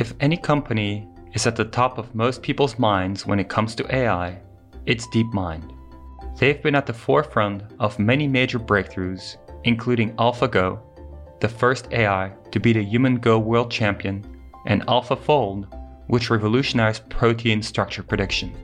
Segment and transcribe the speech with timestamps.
[0.00, 3.94] If any company is at the top of most people's minds when it comes to
[3.94, 4.40] AI,
[4.86, 5.76] it's DeepMind.
[6.38, 10.80] They've been at the forefront of many major breakthroughs, including AlphaGo,
[11.40, 14.24] the first AI to beat a human Go world champion,
[14.64, 15.66] and AlphaFold,
[16.06, 18.54] which revolutionized protein structure prediction.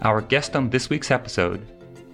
[0.00, 1.60] Our guest on this week's episode,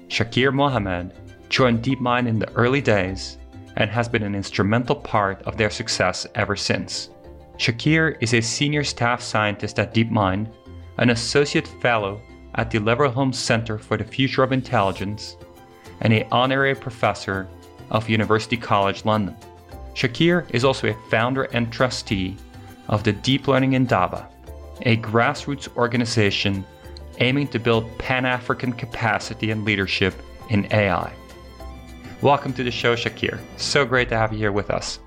[0.08, 1.12] Shakir Mohamed,
[1.50, 3.38] joined DeepMind in the early days
[3.76, 7.10] and has been an instrumental part of their success ever since.
[7.58, 10.52] Shakir is a senior staff scientist at DeepMind,
[10.98, 12.20] an associate fellow
[12.54, 15.36] at the Leverhulme Center for the Future of Intelligence,
[16.00, 17.48] and an honorary professor
[17.90, 19.34] of University College London.
[19.94, 22.36] Shakir is also a founder and trustee
[22.88, 24.28] of the Deep Learning Indaba,
[24.82, 26.62] a grassroots organization
[27.20, 30.14] aiming to build Pan African capacity and leadership
[30.50, 31.10] in AI.
[32.20, 33.40] Welcome to the show, Shakir.
[33.56, 34.98] So great to have you here with us.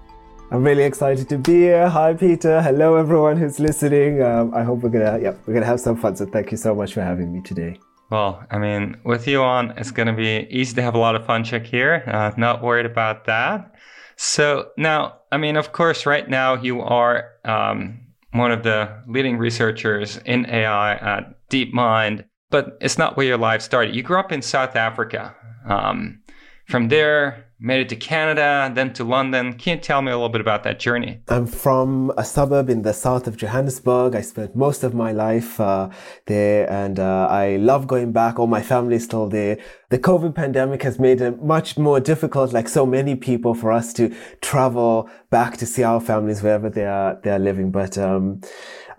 [0.51, 1.87] I'm really excited to be here.
[1.87, 2.59] Hi, Pieter.
[2.63, 4.23] Hello, everyone who's listening.
[4.23, 6.15] Um, I hope we're gonna, yeah, we're gonna have some fun.
[6.15, 7.77] So thank you so much for having me today.
[8.09, 11.23] Well, I mean, with you on, it's gonna be easy to have a lot of
[11.23, 12.07] fun, Shakir.
[12.11, 13.75] Uh, not worried about that.
[14.15, 17.99] So now, I mean, of course, right now you are um,
[18.31, 23.61] one of the leading researchers in AI at DeepMind, but it's not where your life
[23.61, 23.95] started.
[23.95, 25.35] You grew up in South Africa.
[25.67, 26.23] Um,
[26.65, 29.53] from there, made it to Canada, then to London.
[29.53, 31.19] Can you tell me a little bit about that journey?
[31.27, 34.15] I'm from a suburb in the south of Johannesburg.
[34.15, 35.89] I spent most of my life uh,
[36.27, 38.39] there and uh, I love going back.
[38.39, 39.57] All my family is still there.
[39.89, 43.91] The COVID pandemic has made it much more difficult, like so many people, for us
[43.93, 47.71] to travel back to see our families wherever they are, they are living.
[47.71, 48.41] But, um,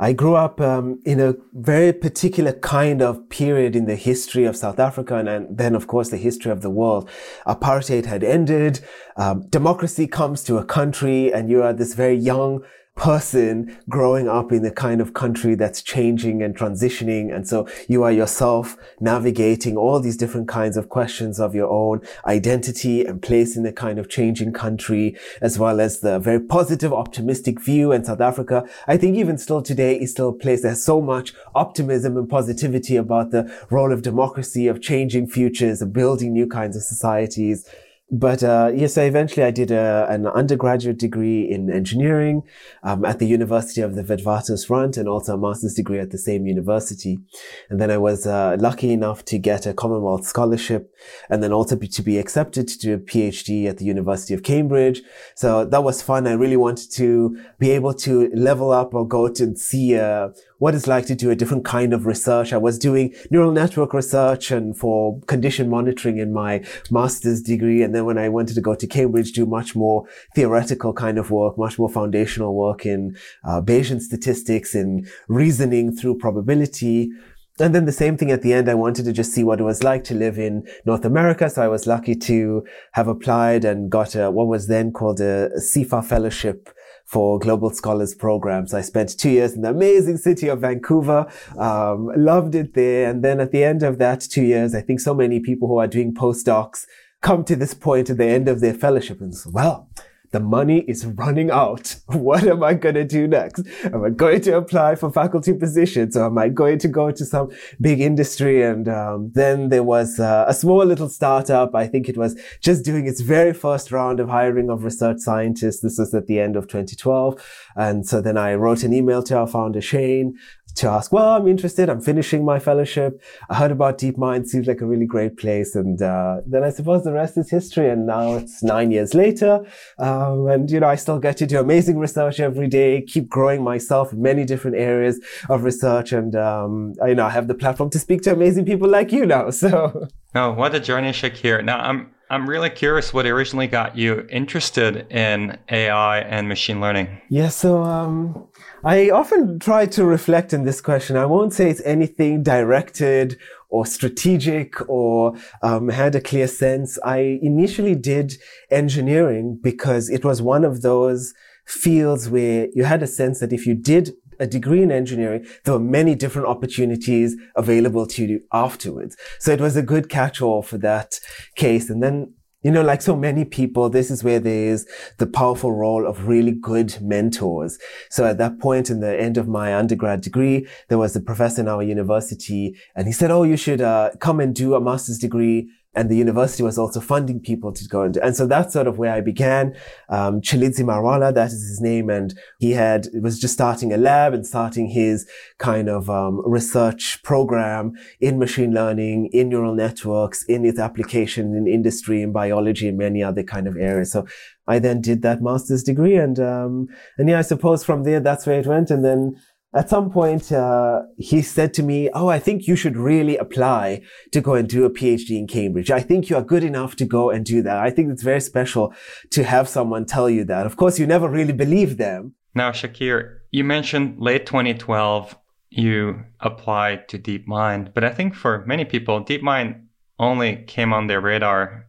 [0.03, 4.57] I grew up um, in a very particular kind of period in the history of
[4.57, 7.09] South Africa and, and then, of course, the history of the world.
[7.47, 8.81] Apartheid had ended.
[9.19, 12.65] Um, democracy comes to a country and you are this very young
[12.97, 17.35] person growing up in the kind of country that's changing and transitioning.
[17.35, 22.03] And so you are yourself navigating all these different kinds of questions of your own
[22.27, 26.93] identity and place in the kind of changing country, as well as the very positive,
[26.93, 27.91] optimistic view.
[27.91, 31.33] And South Africa, I think even still today is still a place has so much
[31.55, 36.77] optimism and positivity about the role of democracy, of changing futures, of building new kinds
[36.77, 37.67] of societies
[38.11, 42.43] but uh, yes, I eventually I did a, an undergraduate degree in engineering
[42.83, 46.47] um, at the University of the Witwatersrand and also a master's degree at the same
[46.47, 47.21] university.
[47.69, 50.93] And then I was uh, lucky enough to get a Commonwealth scholarship
[51.29, 54.43] and then also be, to be accepted to do a PhD at the University of
[54.43, 55.03] Cambridge.
[55.37, 56.27] So that was fun.
[56.27, 60.75] I really wanted to be able to level up or go to see uh, what
[60.75, 62.53] it's like to do a different kind of research.
[62.53, 67.83] I was doing neural network research and for condition monitoring in my master's degree.
[67.83, 70.05] And then when I wanted to go to Cambridge, do much more
[70.35, 76.19] theoretical kind of work, much more foundational work in uh, Bayesian statistics and reasoning through
[76.19, 77.11] probability.
[77.59, 79.65] And then the same thing at the end, I wanted to just see what it
[79.65, 81.49] was like to live in North America.
[81.49, 85.49] So I was lucky to have applied and got a, what was then called a
[85.57, 86.69] CIFAR fellowship
[87.11, 88.73] for Global Scholars programs.
[88.73, 91.27] I spent two years in the amazing city of Vancouver,
[91.59, 93.11] um, loved it there.
[93.11, 95.79] And then at the end of that two years, I think so many people who
[95.79, 96.87] are doing postdocs
[97.21, 99.89] come to this point at the end of their fellowship and say, well,
[100.33, 101.97] the money is running out.
[102.31, 103.65] What am I going to do next?
[103.85, 107.25] Am I going to apply for faculty positions or am I going to go to
[107.25, 108.63] some big industry?
[108.63, 111.75] And um, then there was uh, a small little startup.
[111.75, 115.81] I think it was just doing its very first round of hiring of research scientists.
[115.81, 117.43] This was at the end of 2012.
[117.77, 120.37] And so then I wrote an email to our founder, Shane,
[120.77, 121.89] to ask, well, I'm interested.
[121.89, 123.21] I'm finishing my fellowship.
[123.49, 124.47] I heard about DeepMind.
[124.47, 125.75] Seems like a really great place.
[125.75, 127.89] And uh, then I suppose the rest is history.
[127.89, 129.65] And now it's nine years later.
[129.99, 133.63] Um, and, you know, I still get to do amazing research every day, keep growing
[133.63, 136.13] myself in many different areas of research.
[136.13, 139.13] And, um, I, you know, I have the platform to speak to amazing people like
[139.13, 139.51] you now.
[139.61, 140.09] So.
[140.35, 141.63] Oh, what a journey, Shakir.
[141.63, 147.21] Now, I'm, I'm really curious what originally got you interested in AI and machine learning.
[147.29, 148.47] Yeah, so um,
[148.83, 151.17] I often try to reflect in this question.
[151.17, 153.39] I won't say it's anything directed
[153.69, 156.99] or strategic or um, had a clear sense.
[157.05, 158.35] I initially did
[158.71, 161.35] engineering because it was one of those
[161.67, 165.75] fields where you had a sense that if you did a degree in engineering, there
[165.75, 169.15] were many different opportunities available to you afterwards.
[169.39, 171.21] So it was a good catch-all for that
[171.55, 171.91] case.
[171.91, 174.87] And then you know, like so many people, this is where there is
[175.19, 177.79] the powerful role of really good mentors.
[178.11, 181.63] So at that point in the end of my undergrad degree, there was a professor
[181.63, 185.19] in our university and he said, Oh, you should uh, come and do a master's
[185.19, 188.17] degree and the university was also funding people to go and.
[188.17, 189.75] And so that's sort of where I began.
[190.09, 192.09] Um, Tshilidzi Marwala, that is his name.
[192.09, 195.29] And he had, was just starting a lab and starting his
[195.59, 201.67] kind of, um, research program in machine learning, in neural networks, in its application in
[201.67, 204.13] industry, in biology, and many other kind of areas.
[204.13, 204.27] So
[204.69, 206.87] I then did that master's degree and, um,
[207.19, 208.91] and yeah, I suppose from there, that's where it went.
[208.91, 209.35] And then
[209.73, 214.03] at some point, uh, he said to me, Oh, I think you should really apply
[214.33, 215.91] to go and do a PhD in Cambridge.
[215.91, 217.79] I think you are good enough to go and do that.
[217.79, 218.93] I think it's very special
[219.31, 220.67] to have someone tell you that.
[220.67, 222.35] Of course, you never really believe them.
[222.55, 225.37] Now, Shakir, you mentioned late 2012,
[225.71, 229.81] you applied to DeepMind, but I think for many people, DeepMind
[230.19, 231.87] only came on their radar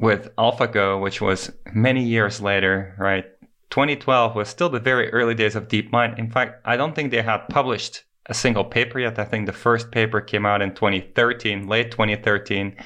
[0.00, 3.24] with AlphaGo, which was many years later, right?
[3.70, 6.18] 2012 was still the very early days of DeepMind.
[6.18, 9.18] In fact, I don't think they had published a single paper yet.
[9.18, 12.76] I think the first paper came out in 2013, late 2013.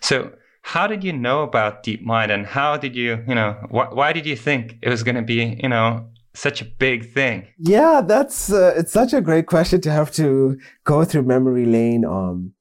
[0.00, 0.32] So,
[0.62, 4.26] how did you know about DeepMind and how did you, you know, wh- why did
[4.26, 7.48] you think it was going to be, you know, such a big thing?
[7.58, 12.04] Yeah, that's uh, it's such a great question to have to go through memory lane.
[12.04, 12.52] Um,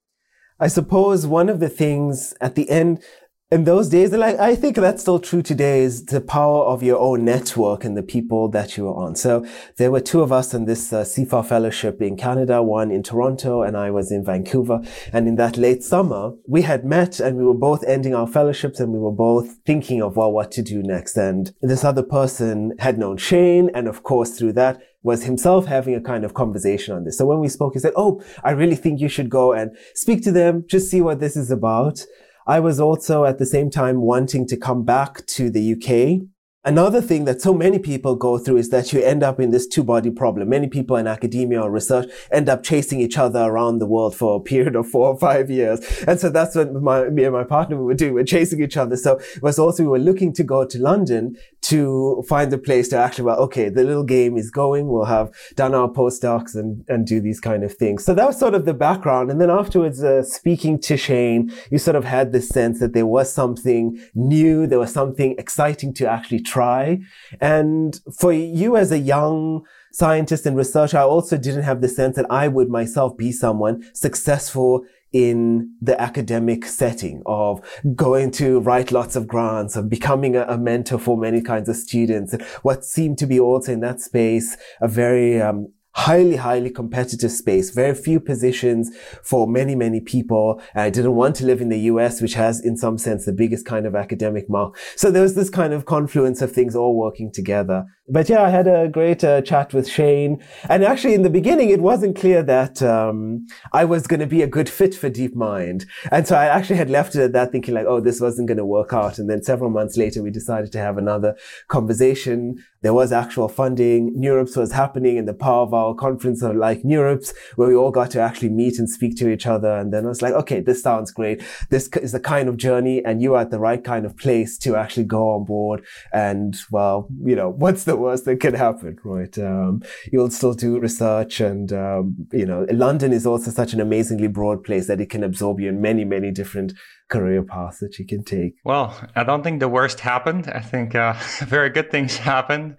[0.59, 3.03] I suppose one of the things at the end,
[3.51, 6.97] in those days, like I think that's still true today, is the power of your
[6.97, 9.17] own network and the people that you are on.
[9.17, 9.45] So
[9.75, 13.61] there were two of us in this uh, CIFAR fellowship in Canada, one in Toronto,
[13.61, 14.79] and I was in Vancouver.
[15.11, 18.79] And in that late summer, we had met and we were both ending our fellowships
[18.79, 21.17] and we were both thinking of well, what to do next.
[21.17, 25.95] And this other person had known Shane, and of course through that was himself having
[25.95, 27.17] a kind of conversation on this.
[27.17, 30.23] So when we spoke, he said, Oh, I really think you should go and speak
[30.23, 32.05] to them, just see what this is about.
[32.47, 36.27] I was also at the same time wanting to come back to the UK
[36.63, 39.65] Another thing that so many people go through is that you end up in this
[39.65, 40.47] two body problem.
[40.47, 44.37] Many people in academia or research end up chasing each other around the world for
[44.37, 45.79] a period of four or five years.
[46.07, 48.13] And so that's what my, me and my partner were doing.
[48.13, 48.95] We're chasing each other.
[48.95, 52.89] So it was also, we were looking to go to London to find a place
[52.89, 54.87] to actually, well, okay, the little game is going.
[54.87, 58.05] We'll have done our postdocs and, and do these kind of things.
[58.05, 59.31] So that was sort of the background.
[59.31, 63.07] And then afterwards, uh, speaking to Shane, you sort of had this sense that there
[63.07, 64.67] was something new.
[64.67, 66.99] There was something exciting to actually try.
[67.39, 72.15] And for you as a young scientist and researcher, I also didn't have the sense
[72.15, 77.61] that I would myself be someone successful in the academic setting of
[77.95, 81.75] going to write lots of grants, of becoming a, a, mentor for many kinds of
[81.75, 82.33] students.
[82.61, 87.71] What seemed to be also in that space a very um, highly, highly competitive space,
[87.71, 90.61] very few positions for many, many people.
[90.73, 93.65] I didn't want to live in the US, which has in some sense the biggest
[93.65, 94.77] kind of academic mark.
[94.95, 97.85] So there was this kind of confluence of things all working together.
[98.07, 100.43] But yeah, I had a great uh, chat with Shane.
[100.69, 104.41] And actually in the beginning, it wasn't clear that, um, I was going to be
[104.41, 105.85] a good fit for DeepMind.
[106.11, 108.57] And so I actually had left it at that thinking like, oh, this wasn't going
[108.57, 109.17] to work out.
[109.17, 111.35] And then several months later, we decided to have another
[111.67, 114.15] conversation there was actual funding.
[114.19, 117.91] NeurIPS was happening in the power of our conference of like NeurIPS, where we all
[117.91, 119.77] got to actually meet and speak to each other.
[119.77, 121.41] And then I was like, okay, this sounds great.
[121.69, 124.57] This is the kind of journey and you are at the right kind of place
[124.59, 125.83] to actually go on board.
[126.13, 129.37] And well, you know, what's the worst that could happen, right?
[129.37, 134.27] Um, you'll still do research and, um, you know, London is also such an amazingly
[134.27, 136.73] broad place that it can absorb you in many, many different
[137.11, 138.55] career paths that you can take?
[138.63, 140.47] Well, I don't think the worst happened.
[140.47, 141.13] I think uh,
[141.45, 142.77] very good things happened.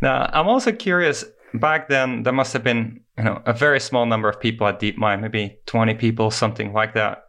[0.00, 1.24] Now, I'm also curious.
[1.54, 4.80] Back then, there must have been you know a very small number of people at
[4.80, 7.24] DeepMind, maybe 20 people, something like that.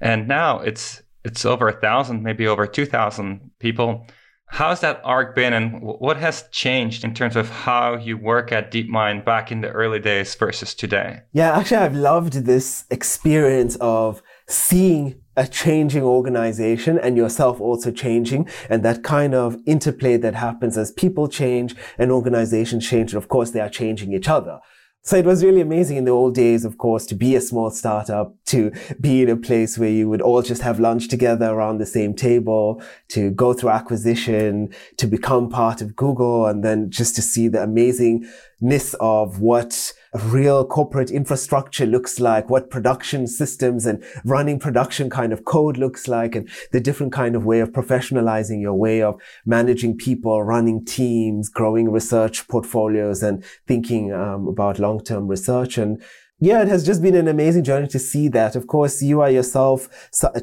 [0.00, 4.06] And now it's it's over a thousand, maybe over 2,000 people.
[4.48, 8.70] How's that arc been, and what has changed in terms of how you work at
[8.70, 11.20] DeepMind back in the early days versus today?
[11.32, 18.48] Yeah, actually, I've loved this experience of seeing a changing organization and yourself also changing
[18.70, 23.12] and that kind of interplay that happens as people change and organizations change.
[23.12, 24.60] And of course, they are changing each other.
[25.06, 27.70] So it was really amazing in the old days, of course, to be a small
[27.70, 31.78] startup, to be in a place where you would all just have lunch together around
[31.78, 37.14] the same table, to go through acquisition, to become part of Google, and then just
[37.14, 39.92] to see the amazingness of what
[40.24, 46.08] real corporate infrastructure looks like, what production systems and running production kind of code looks
[46.08, 50.84] like, and the different kind of way of professionalizing your way of managing people, running
[50.84, 55.78] teams, growing research portfolios, and thinking um, about long-term research.
[55.78, 56.02] And
[56.38, 58.56] yeah, it has just been an amazing journey to see that.
[58.56, 59.88] Of course, you are yourself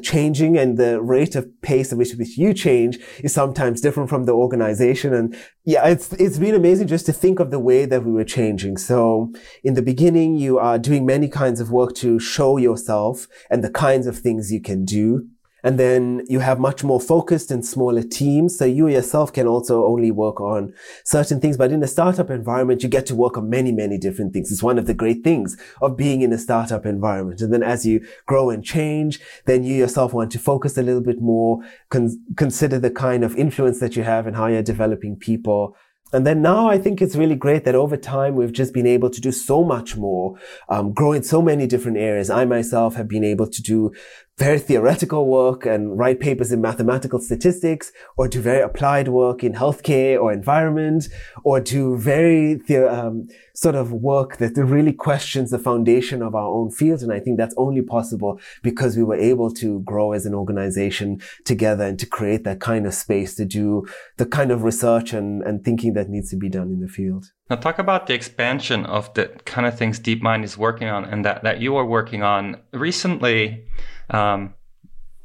[0.02, 4.24] changing and the rate of pace at which, which you change is sometimes different from
[4.24, 5.14] the organization.
[5.14, 8.24] And yeah, it's, it's been amazing just to think of the way that we were
[8.24, 8.76] changing.
[8.76, 9.32] So
[9.62, 13.70] in the beginning, you are doing many kinds of work to show yourself and the
[13.70, 15.28] kinds of things you can do.
[15.64, 18.56] And then you have much more focused and smaller teams.
[18.58, 21.56] So you yourself can also only work on certain things.
[21.56, 24.52] But in a startup environment, you get to work on many, many different things.
[24.52, 27.40] It's one of the great things of being in a startup environment.
[27.40, 31.02] And then as you grow and change, then you yourself want to focus a little
[31.02, 35.16] bit more, con- consider the kind of influence that you have and how you're developing
[35.16, 35.74] people
[36.14, 39.10] and then now I think it's really great that over time we've just been able
[39.10, 40.36] to do so much more,
[40.68, 42.30] um, grow in so many different areas.
[42.30, 43.92] I myself have been able to do
[44.36, 49.52] very theoretical work and write papers in mathematical statistics or do very applied work in
[49.52, 51.08] healthcare or environment
[51.44, 56.48] or do very the, um, sort of work that really questions the foundation of our
[56.48, 57.02] own field.
[57.02, 61.20] And I think that's only possible because we were able to grow as an organization
[61.44, 63.86] together and to create that kind of space to do
[64.16, 67.26] the kind of research and, and thinking that needs to be done in the field.
[67.48, 71.24] Now talk about the expansion of the kind of things DeepMind is working on and
[71.24, 73.64] that, that you are working on recently
[74.10, 74.54] um,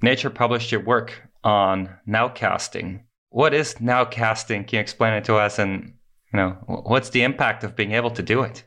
[0.01, 3.01] Nature published your work on nowcasting.
[3.29, 4.65] What is nowcasting?
[4.65, 5.59] Can you explain it to us?
[5.59, 5.93] And
[6.33, 8.63] you know, what's the impact of being able to do it?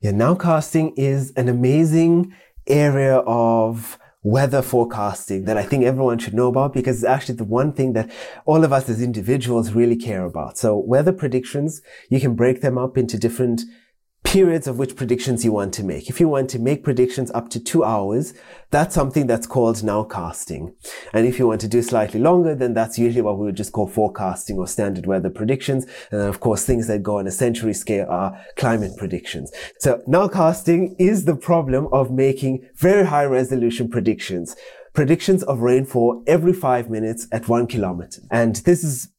[0.00, 2.34] Yeah, nowcasting is an amazing
[2.66, 7.44] area of weather forecasting that I think everyone should know about because it's actually the
[7.44, 8.10] one thing that
[8.44, 10.58] all of us as individuals really care about.
[10.58, 13.62] So weather predictions, you can break them up into different
[14.26, 16.10] periods of which predictions you want to make.
[16.10, 18.34] If you want to make predictions up to two hours,
[18.70, 20.74] that's something that's called nowcasting.
[21.12, 23.70] And if you want to do slightly longer, then that's usually what we would just
[23.70, 25.86] call forecasting or standard weather predictions.
[26.10, 29.52] And of course, things that go on a century scale are climate predictions.
[29.78, 34.56] So nowcasting is the problem of making very high resolution predictions
[34.92, 38.22] predictions of rainfall every five minutes at one kilometer.
[38.30, 39.10] And this is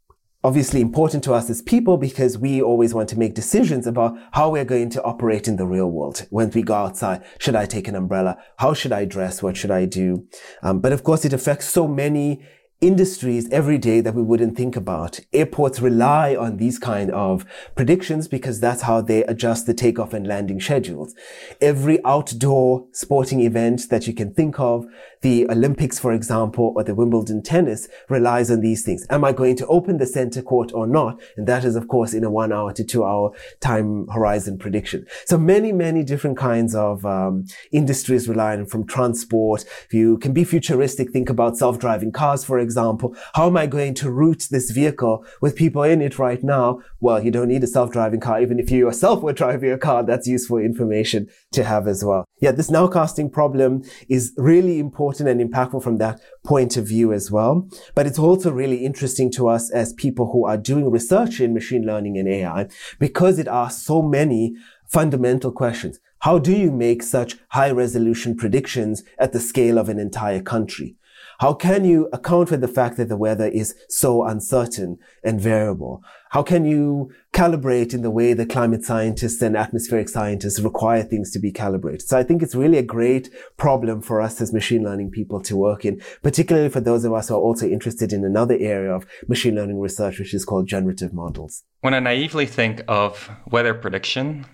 [0.44, 4.50] obviously important to us as people because we always want to make decisions about how
[4.50, 6.26] we're going to operate in the real world.
[6.30, 8.38] When we go outside, should I take an umbrella?
[8.58, 9.42] How should I dress?
[9.42, 10.28] What should I do?
[10.62, 12.46] Um, but of course, it affects so many
[12.80, 15.20] industries every day that we wouldn't think about.
[15.34, 17.44] Airports rely on these kind of
[17.76, 21.16] predictions because that's how they adjust the takeoff and landing schedules.
[21.60, 24.86] Every outdoor sporting event that you can think of,
[25.22, 29.06] the Olympics, for example, or the Wimbledon tennis relies on these things.
[29.10, 31.20] Am I going to open the center court or not?
[31.36, 35.06] And that is, of course, in a one hour to two hour time horizon prediction.
[35.26, 39.66] So many, many different kinds of um, industries on from transport.
[39.92, 43.16] You can be futuristic, think about self-driving cars, for example.
[43.34, 46.82] How am I going to route this vehicle with people in it right now?
[47.00, 48.42] Well, you don't need a self-driving car.
[48.42, 52.27] Even if you yourself were driving a car, that's useful information to have as well.
[52.40, 57.32] Yeah, this nowcasting problem is really important and impactful from that point of view as
[57.32, 57.68] well.
[57.96, 61.84] But it's also really interesting to us as people who are doing research in machine
[61.84, 62.68] learning and AI
[63.00, 64.56] because it asks so many
[64.88, 66.00] fundamental questions.
[66.20, 70.96] How do you make such high resolution predictions at the scale of an entire country?
[71.40, 76.04] How can you account for the fact that the weather is so uncertain and variable?
[76.32, 81.30] How can you calibrate in the way that climate scientists and atmospheric scientists require things
[81.32, 82.02] to be calibrated?
[82.08, 85.56] So I think it's really a great problem for us as machine learning people to
[85.56, 89.06] work in, particularly for those of us who are also interested in another area of
[89.28, 91.64] machine learning research, which is called generative models.
[91.82, 94.48] When I naively think of weather prediction,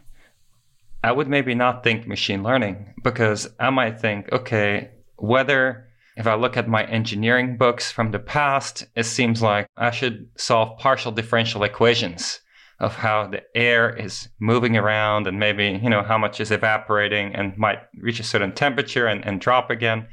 [1.01, 6.35] I would maybe not think machine learning because I might think, okay, weather if I
[6.35, 11.11] look at my engineering books from the past, it seems like I should solve partial
[11.11, 12.39] differential equations
[12.79, 17.33] of how the air is moving around and maybe, you know, how much is evaporating
[17.33, 20.07] and might reach a certain temperature and, and drop again.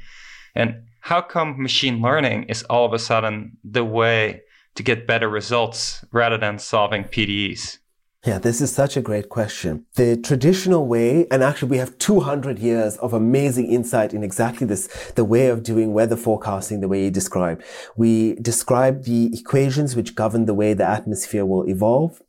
[0.55, 4.41] And how come machine learning is all of a sudden the way
[4.75, 7.77] to get better results rather than solving PDEs?
[8.23, 9.87] Yeah, this is such a great question.
[9.95, 15.11] The traditional way, and actually we have 200 years of amazing insight in exactly this,
[15.15, 17.63] the way of doing weather forecasting the way you described.
[17.97, 22.21] We describe the equations which govern the way the atmosphere will evolve.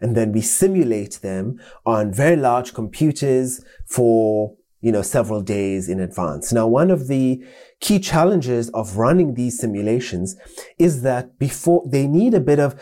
[0.00, 5.98] And then we simulate them on very large computers for, you know, several days in
[5.98, 6.52] advance.
[6.52, 7.44] Now, one of the
[7.80, 10.36] key challenges of running these simulations
[10.78, 12.80] is that before they need a bit of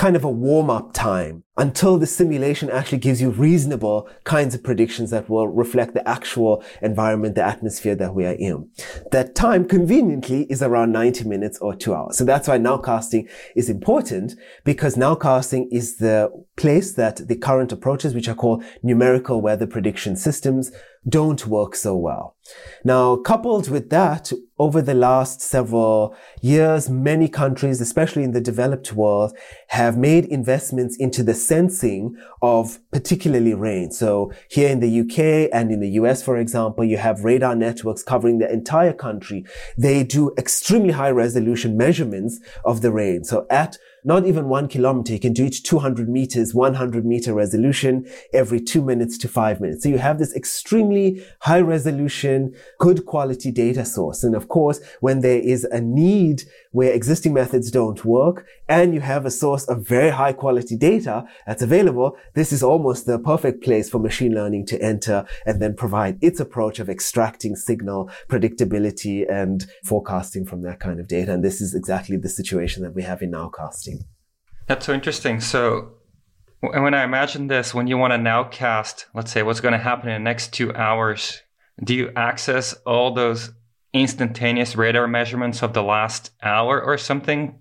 [0.00, 4.64] kind of a warm up time until the simulation actually gives you reasonable kinds of
[4.64, 8.66] predictions that will reflect the actual environment, the atmosphere that we are in.
[9.12, 12.16] That time conveniently is around 90 minutes or two hours.
[12.16, 18.14] So that's why nowcasting is important because nowcasting is the place that the current approaches,
[18.14, 20.72] which are called numerical weather prediction systems,
[21.08, 22.36] don't work so well.
[22.84, 28.92] Now, coupled with that, over the last several years, many countries, especially in the developed
[28.92, 29.34] world,
[29.68, 33.90] have made investments into the sensing of particularly rain.
[33.90, 38.02] So here in the UK and in the US, for example, you have radar networks
[38.02, 39.46] covering the entire country.
[39.78, 43.24] They do extremely high resolution measurements of the rain.
[43.24, 45.12] So at not even one kilometer.
[45.12, 49.82] You can do it 200 meters, 100 meter resolution every two minutes to five minutes.
[49.82, 54.24] So you have this extremely high resolution, good quality data source.
[54.24, 59.00] And of course, when there is a need where existing methods don't work and you
[59.00, 63.62] have a source of very high quality data that's available, this is almost the perfect
[63.62, 69.30] place for machine learning to enter and then provide its approach of extracting signal predictability
[69.30, 71.32] and forecasting from that kind of data.
[71.32, 74.04] And this is exactly the situation that we have in nowcasting.
[74.66, 75.40] That's so interesting.
[75.40, 75.94] So,
[76.60, 80.10] when I imagine this, when you want to nowcast, let's say what's going to happen
[80.10, 81.40] in the next two hours,
[81.82, 83.50] do you access all those
[83.92, 87.58] instantaneous radar measurements of the last hour or something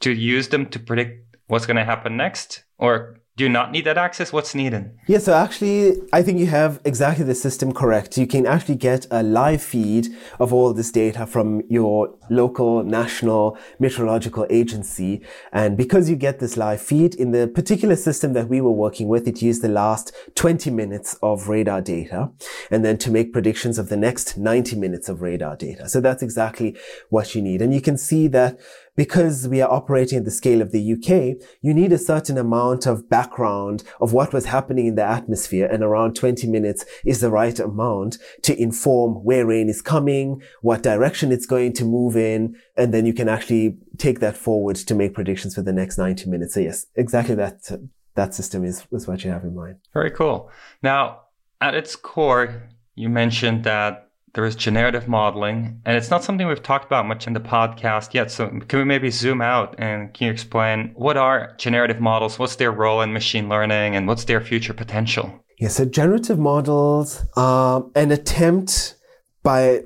[0.00, 2.64] to use them to predict what's going to happen next?
[2.78, 4.30] Or do not need that access?
[4.30, 4.90] What's needed?
[5.08, 8.18] Yeah, so actually, I think you have exactly the system correct.
[8.18, 10.08] You can actually get a live feed
[10.38, 15.22] of all this data from your local national meteorological agency.
[15.50, 19.08] And because you get this live feed in the particular system that we were working
[19.08, 22.30] with, it used the last 20 minutes of radar data
[22.70, 25.88] and then to make predictions of the next 90 minutes of radar data.
[25.88, 26.76] So that's exactly
[27.08, 27.62] what you need.
[27.62, 28.60] And you can see that
[28.96, 32.86] because we are operating at the scale of the UK, you need a certain amount
[32.86, 35.66] of background of what was happening in the atmosphere.
[35.66, 40.82] And around 20 minutes is the right amount to inform where rain is coming, what
[40.82, 42.56] direction it's going to move in.
[42.76, 46.28] And then you can actually take that forward to make predictions for the next 90
[46.28, 46.54] minutes.
[46.54, 47.62] So yes, exactly that,
[48.14, 49.76] that system is, is what you have in mind.
[49.94, 50.50] Very cool.
[50.82, 51.22] Now,
[51.60, 56.62] at its core, you mentioned that there is generative modeling, and it's not something we've
[56.62, 58.30] talked about much in the podcast yet.
[58.30, 62.38] So, can we maybe zoom out and can you explain what are generative models?
[62.38, 65.44] What's their role in machine learning, and what's their future potential?
[65.58, 68.96] Yeah, so generative models are an attempt
[69.42, 69.82] by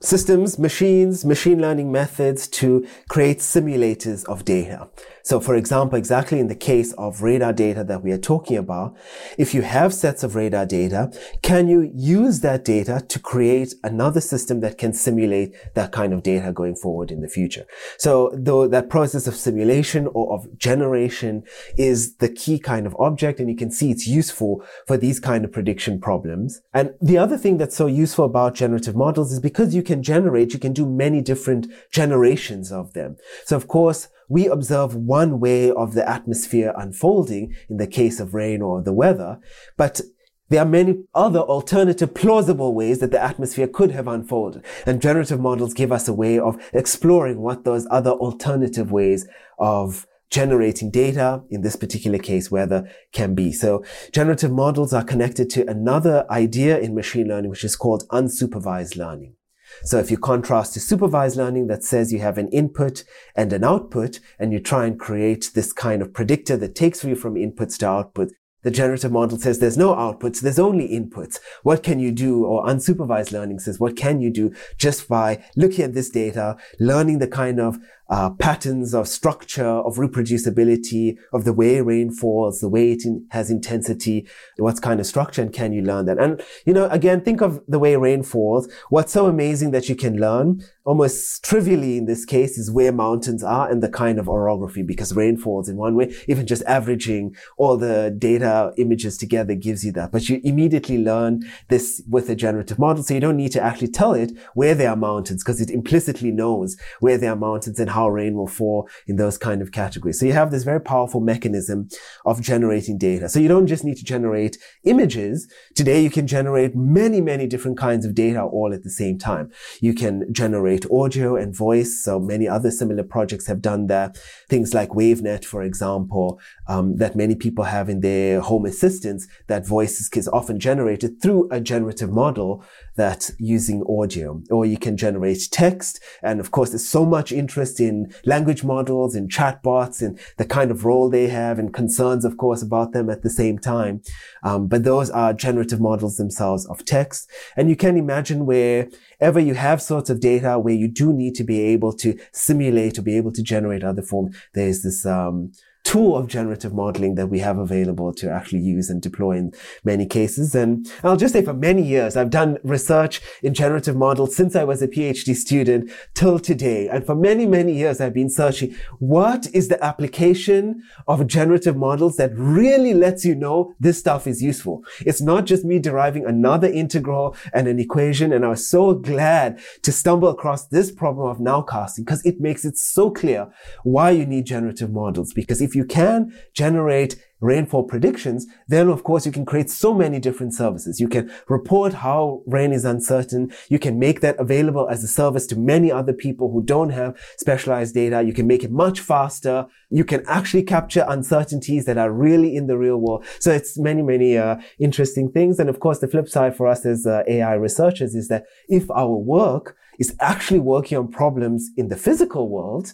[0.00, 4.88] systems, machines, machine learning methods to create simulators of data.
[5.26, 8.96] So for example, exactly in the case of radar data that we are talking about,
[9.36, 11.10] if you have sets of radar data,
[11.42, 16.22] can you use that data to create another system that can simulate that kind of
[16.22, 17.66] data going forward in the future?
[17.98, 21.42] So though that process of simulation or of generation
[21.76, 25.44] is the key kind of object, and you can see it's useful for these kind
[25.44, 26.62] of prediction problems.
[26.72, 30.52] And the other thing that's so useful about generative models is because you can generate,
[30.52, 33.16] you can do many different generations of them.
[33.44, 38.34] So of course, we observe one way of the atmosphere unfolding in the case of
[38.34, 39.38] rain or the weather,
[39.76, 40.00] but
[40.48, 44.64] there are many other alternative plausible ways that the atmosphere could have unfolded.
[44.84, 49.26] And generative models give us a way of exploring what those other alternative ways
[49.58, 53.52] of generating data, in this particular case, weather can be.
[53.52, 58.96] So generative models are connected to another idea in machine learning, which is called unsupervised
[58.96, 59.35] learning.
[59.82, 63.64] So if you contrast to supervised learning that says you have an input and an
[63.64, 67.78] output, and you try and create this kind of predictor that takes you from inputs
[67.78, 71.38] to output, the generative model says there's no outputs, there's only inputs.
[71.62, 72.44] What can you do?
[72.44, 77.20] Or unsupervised learning says, what can you do just by looking at this data, learning
[77.20, 82.68] the kind of uh, patterns of structure, of reproducibility, of the way rain falls, the
[82.68, 84.26] way it in, has intensity,
[84.58, 86.18] what kind of structure, and can you learn that?
[86.18, 88.68] And, you know, again, think of the way rain falls.
[88.90, 93.42] What's so amazing that you can learn, almost trivially in this case, is where mountains
[93.42, 96.14] are and the kind of orography, because rain falls in one way.
[96.28, 100.12] Even just averaging all the data images together gives you that.
[100.12, 103.88] But you immediately learn this with a generative model, so you don't need to actually
[103.88, 107.90] tell it where there are mountains, because it implicitly knows where there are mountains and
[107.90, 110.20] how rain will fall in those kind of categories.
[110.20, 111.88] So you have this very powerful mechanism
[112.26, 113.28] of generating data.
[113.28, 115.50] So you don't just need to generate images.
[115.74, 119.50] Today you can generate many, many different kinds of data all at the same time.
[119.80, 122.02] You can generate audio and voice.
[122.02, 124.18] So many other similar projects have done that.
[124.48, 129.66] Things like WaveNet, for example, um, that many people have in their home assistants, that
[129.66, 132.64] voice is often generated through a generative model
[132.96, 134.42] that using audio.
[134.50, 136.02] Or you can generate text.
[136.22, 140.70] And of course, there's so much interest in language models and chatbots and the kind
[140.70, 144.02] of role they have and concerns, of course, about them at the same time.
[144.42, 147.30] Um, but those are generative models themselves of text.
[147.56, 151.44] And you can imagine wherever you have sorts of data where you do need to
[151.44, 155.52] be able to simulate or be able to generate other form, there's this, um,
[155.86, 159.52] tool of generative modeling that we have available to actually use and deploy in
[159.84, 160.52] many cases.
[160.52, 164.64] And I'll just say for many years, I've done research in generative models since I
[164.64, 166.88] was a PhD student till today.
[166.88, 172.16] And for many, many years, I've been searching what is the application of generative models
[172.16, 174.82] that really lets you know this stuff is useful.
[175.00, 178.32] It's not just me deriving another integral and an equation.
[178.32, 182.64] And I was so glad to stumble across this problem of nowcasting because it makes
[182.64, 183.46] it so clear
[183.84, 185.32] why you need generative models.
[185.32, 190.18] Because if you can generate rainfall predictions, then of course you can create so many
[190.18, 191.00] different services.
[191.00, 193.52] You can report how rain is uncertain.
[193.68, 197.18] You can make that available as a service to many other people who don't have
[197.36, 198.22] specialized data.
[198.22, 199.66] You can make it much faster.
[199.90, 203.24] You can actually capture uncertainties that are really in the real world.
[203.38, 205.58] So it's many, many uh, interesting things.
[205.58, 208.90] And of course, the flip side for us as uh, AI researchers is that if
[208.90, 212.92] our work is actually working on problems in the physical world,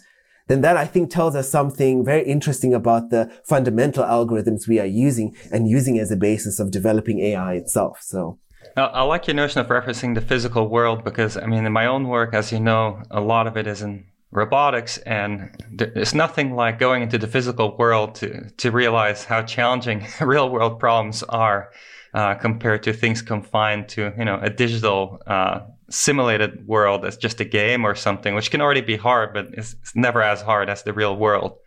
[0.53, 4.85] then that I think tells us something very interesting about the fundamental algorithms we are
[4.85, 7.97] using and using as a basis of developing AI itself.
[8.01, 8.37] So.
[8.77, 11.87] Now, I like your notion of referencing the physical world because, I mean, in my
[11.87, 16.55] own work, as you know, a lot of it is in robotics, and there's nothing
[16.55, 21.71] like going into the physical world to, to realize how challenging real world problems are
[22.13, 25.61] uh, compared to things confined to, you know, a digital uh,
[25.93, 29.73] simulated world as just a game or something, which can already be hard, but it's,
[29.81, 31.57] it's never as hard as the real world.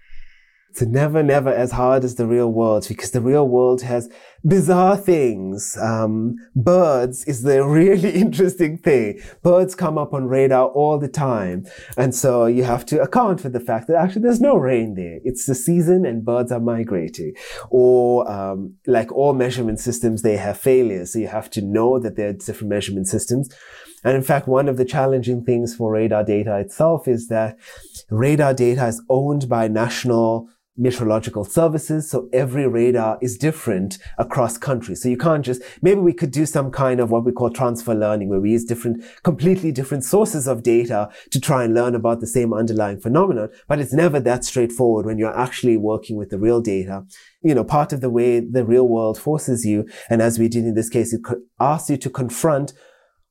[0.71, 4.11] It's never, never as hard as the real world because the real world has
[4.47, 5.77] bizarre things.
[5.81, 9.21] Um, birds is the really interesting thing.
[9.43, 11.67] Birds come up on radar all the time.
[11.97, 15.19] And so you have to account for the fact that actually there's no rain there.
[15.25, 17.35] It's the season and birds are migrating.
[17.71, 21.13] Or, um, like all measurement systems, they have failures.
[21.13, 23.55] So you have to know that there are different measurement systems.
[24.05, 27.57] And in fact, one of the challenging things for radar data itself is that
[28.09, 32.11] radar data is owned by national meteorological services.
[32.11, 35.03] So every radar is different across countries.
[35.03, 37.95] So you can't just, maybe we could do some kind of what we call transfer
[37.95, 42.21] learning where we use different, completely different sources of data to try and learn about
[42.21, 43.49] the same underlying phenomenon.
[43.69, 47.05] But it's never that straightforward when you're actually working with the real data.
[47.43, 50.65] You know, part of the way the real world forces you, and as we did
[50.65, 51.21] in this case, it
[51.61, 52.73] asks you to confront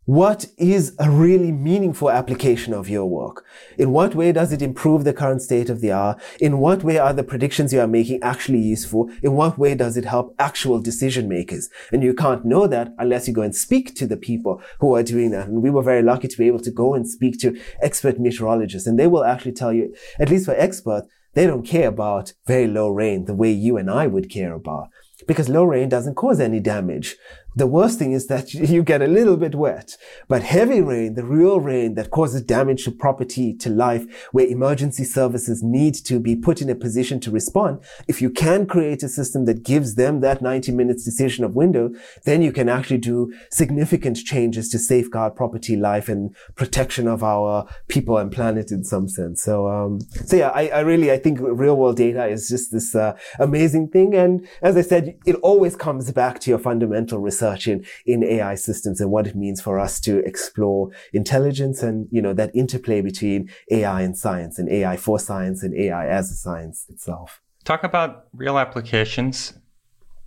[0.06, 3.44] what is a really meaningful application of your work?
[3.76, 6.22] In what way does it improve the current state of the art?
[6.40, 9.10] In what way are the predictions you are making actually useful?
[9.24, 11.72] In what way does it help actual decision makers?
[11.92, 15.02] And you can't know that unless you go and speak to the people who are
[15.02, 15.48] doing that.
[15.48, 18.88] And we were very lucky to be able to go and speak to expert meteorologists
[18.88, 22.68] and they will actually tell you, at least for experts, they don't care about very
[22.68, 24.90] low rain the way you and I would care about
[25.28, 27.16] because low rain doesn't cause any damage.
[27.58, 31.24] The worst thing is that you get a little bit wet, but heavy rain, the
[31.24, 36.36] real rain that causes damage to property, to life, where emergency services need to be
[36.36, 37.80] put in a position to respond.
[38.08, 41.92] If you can create a system that gives them that 90 minutes decision of window,
[42.26, 47.68] then you can actually do significant changes to safeguard property, life, and protection of our
[47.88, 49.42] people and planet in some sense.
[49.44, 52.96] So, um, so yeah, I, I, really, I think real world data is just this
[52.96, 54.14] uh, amazing thing.
[54.14, 58.24] And as I said, it always comes back to your fundamental research research in, in
[58.24, 62.56] AI systems and what it means for us to explore intelligence and, you know, that
[62.56, 67.42] interplay between AI and science and AI for science and AI as a science itself.
[67.64, 69.54] Talk about real applications.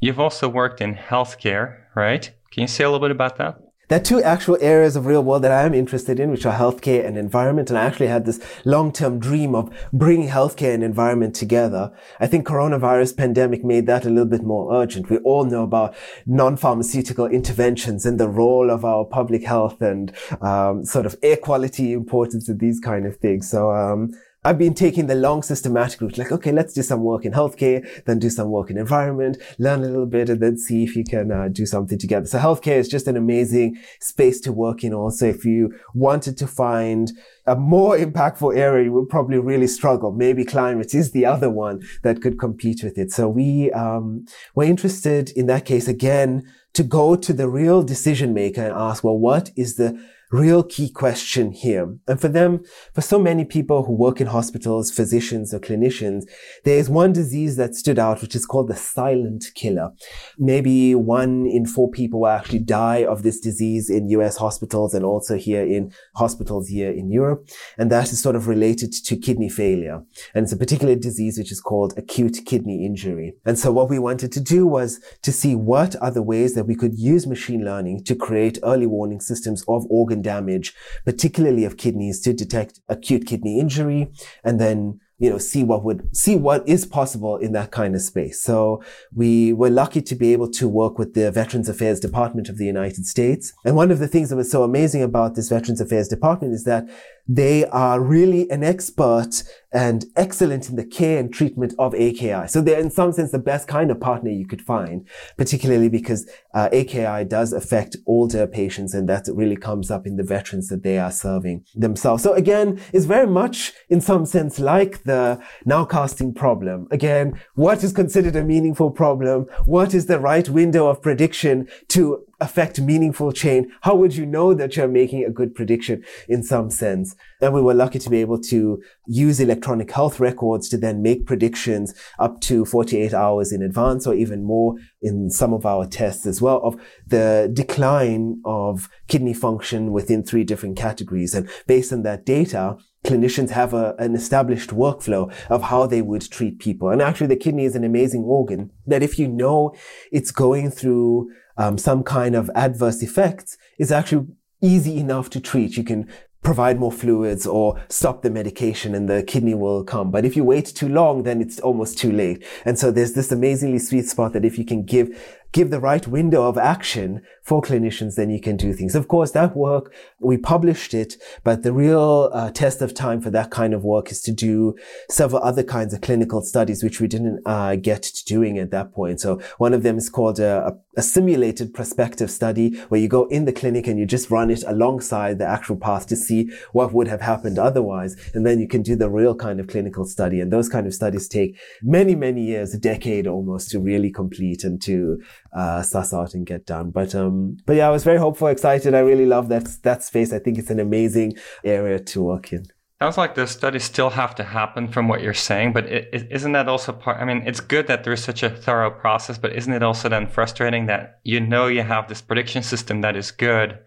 [0.01, 2.31] You've also worked in healthcare, right?
[2.51, 3.59] Can you say a little bit about that?
[3.89, 6.55] There are two actual areas of real world that I am interested in, which are
[6.55, 7.71] healthcare and environment.
[7.71, 11.91] And I actually had this long-term dream of bringing healthcare and environment together.
[12.21, 15.09] I think coronavirus pandemic made that a little bit more urgent.
[15.09, 15.97] We all know about
[16.27, 21.95] non-pharmaceutical interventions and the role of our public health and um, sort of air quality
[21.95, 23.49] importance of these kind of things.
[23.51, 24.13] So um,
[24.49, 27.87] I've been taking the long systematic route, like, okay, let's do some work in healthcare,
[28.07, 31.05] then do some work in environment, learn a little bit, and then see if you
[31.05, 32.25] can uh, do something together.
[32.25, 34.95] So healthcare is just an amazing space to work in.
[34.95, 37.13] Also, if you wanted to find
[37.45, 40.13] a more impactful area, you would probably really struggle.
[40.13, 43.13] Maybe climate is the other one that could compete with it.
[43.13, 48.33] So we um, were interested in that case again to go to the real decision
[48.33, 51.97] maker and ask, well, what is the real key question here.
[52.07, 52.63] And for them,
[52.95, 56.25] for so many people who work in hospitals, physicians or clinicians,
[56.65, 59.91] there is one disease that stood out, which is called the silent killer.
[60.39, 65.05] Maybe one in four people will actually die of this disease in US hospitals and
[65.05, 67.49] also here in hospitals here in Europe.
[67.79, 70.03] And that is sort of related to kidney failure.
[70.35, 73.35] And it's a particular disease which is called acute kidney injury.
[73.47, 76.65] And so what we wanted to do was to see what are the ways that
[76.65, 81.65] we could use machine learning to create early warning systems of organ organ damage, particularly
[81.65, 84.09] of kidneys, to detect acute kidney injury
[84.45, 88.01] and then you know, see what would, see what is possible in that kind of
[88.01, 88.41] space.
[88.41, 88.83] So
[89.15, 92.67] we were lucky to be able to work with the Veterans Affairs Department of the
[92.67, 93.53] United States.
[93.65, 96.65] And one of the things that was so amazing about this Veterans Affairs Department is
[96.65, 96.89] that
[97.29, 102.49] they are really an expert and excellent in the care and treatment of AKI.
[102.49, 106.27] So they're in some sense the best kind of partner you could find, particularly because
[106.55, 110.83] uh, AKI does affect older patients and that really comes up in the veterans that
[110.83, 112.23] they are serving themselves.
[112.23, 116.87] So again, it's very much in some sense like the nowcasting problem.
[116.91, 119.47] Again, what is considered a meaningful problem?
[119.65, 123.67] What is the right window of prediction to affect meaningful change?
[123.81, 127.17] How would you know that you're making a good prediction in some sense?
[127.41, 131.27] And we were lucky to be able to use electronic health records to then make
[131.27, 136.27] predictions up to 48 hours in advance or even more in some of our tests
[136.27, 141.35] as well of the decline of kidney function within three different categories.
[141.35, 146.31] And based on that data, clinicians have a, an established workflow of how they would
[146.31, 146.91] treat people.
[146.91, 149.75] And actually the kidney is an amazing organ that if you know
[150.11, 154.27] it's going through um, some kind of adverse effects, it's actually
[154.61, 155.77] easy enough to treat.
[155.77, 156.09] You can
[156.43, 160.11] provide more fluids or stop the medication and the kidney will come.
[160.11, 162.45] But if you wait too long, then it's almost too late.
[162.65, 165.09] And so there's this amazingly sweet spot that if you can give
[165.53, 168.95] give the right window of action for clinicians, then you can do things.
[168.95, 173.31] Of course, that work, we published it, but the real uh, test of time for
[173.31, 174.77] that kind of work is to do
[175.11, 178.93] several other kinds of clinical studies, which we didn't uh, get to doing at that
[178.93, 179.21] point.
[179.21, 183.45] So one of them is called a, a simulated prospective study where you go in
[183.45, 187.09] the clinic and you just run it alongside the actual path to see what would
[187.09, 188.17] have happened otherwise.
[188.35, 190.41] And then you can do the real kind of clinical study.
[190.41, 194.65] And those kind of studies take many, many years, a decade almost to really complete
[194.65, 195.21] and to
[195.53, 196.91] uh, suss out and get done.
[196.91, 198.95] But um, but yeah, I was very hopeful, excited.
[198.95, 200.33] I really love that that space.
[200.33, 201.35] I think it's an amazing
[201.65, 202.67] area to work in.
[203.01, 206.53] Sounds like the studies still have to happen from what you're saying, but is not
[206.53, 207.21] that also part?
[207.21, 210.27] I mean, it's good that there's such a thorough process, but isn't it also then
[210.27, 213.79] frustrating that you know you have this prediction system that is good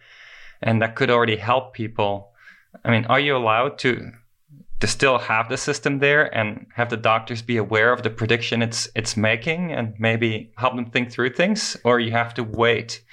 [0.62, 2.32] and that could already help people?
[2.86, 4.12] I mean, are you allowed to
[4.80, 8.64] to still have the system there and have the doctors be aware of the prediction
[8.64, 13.04] it's it's making and maybe help them think through things or you have to wait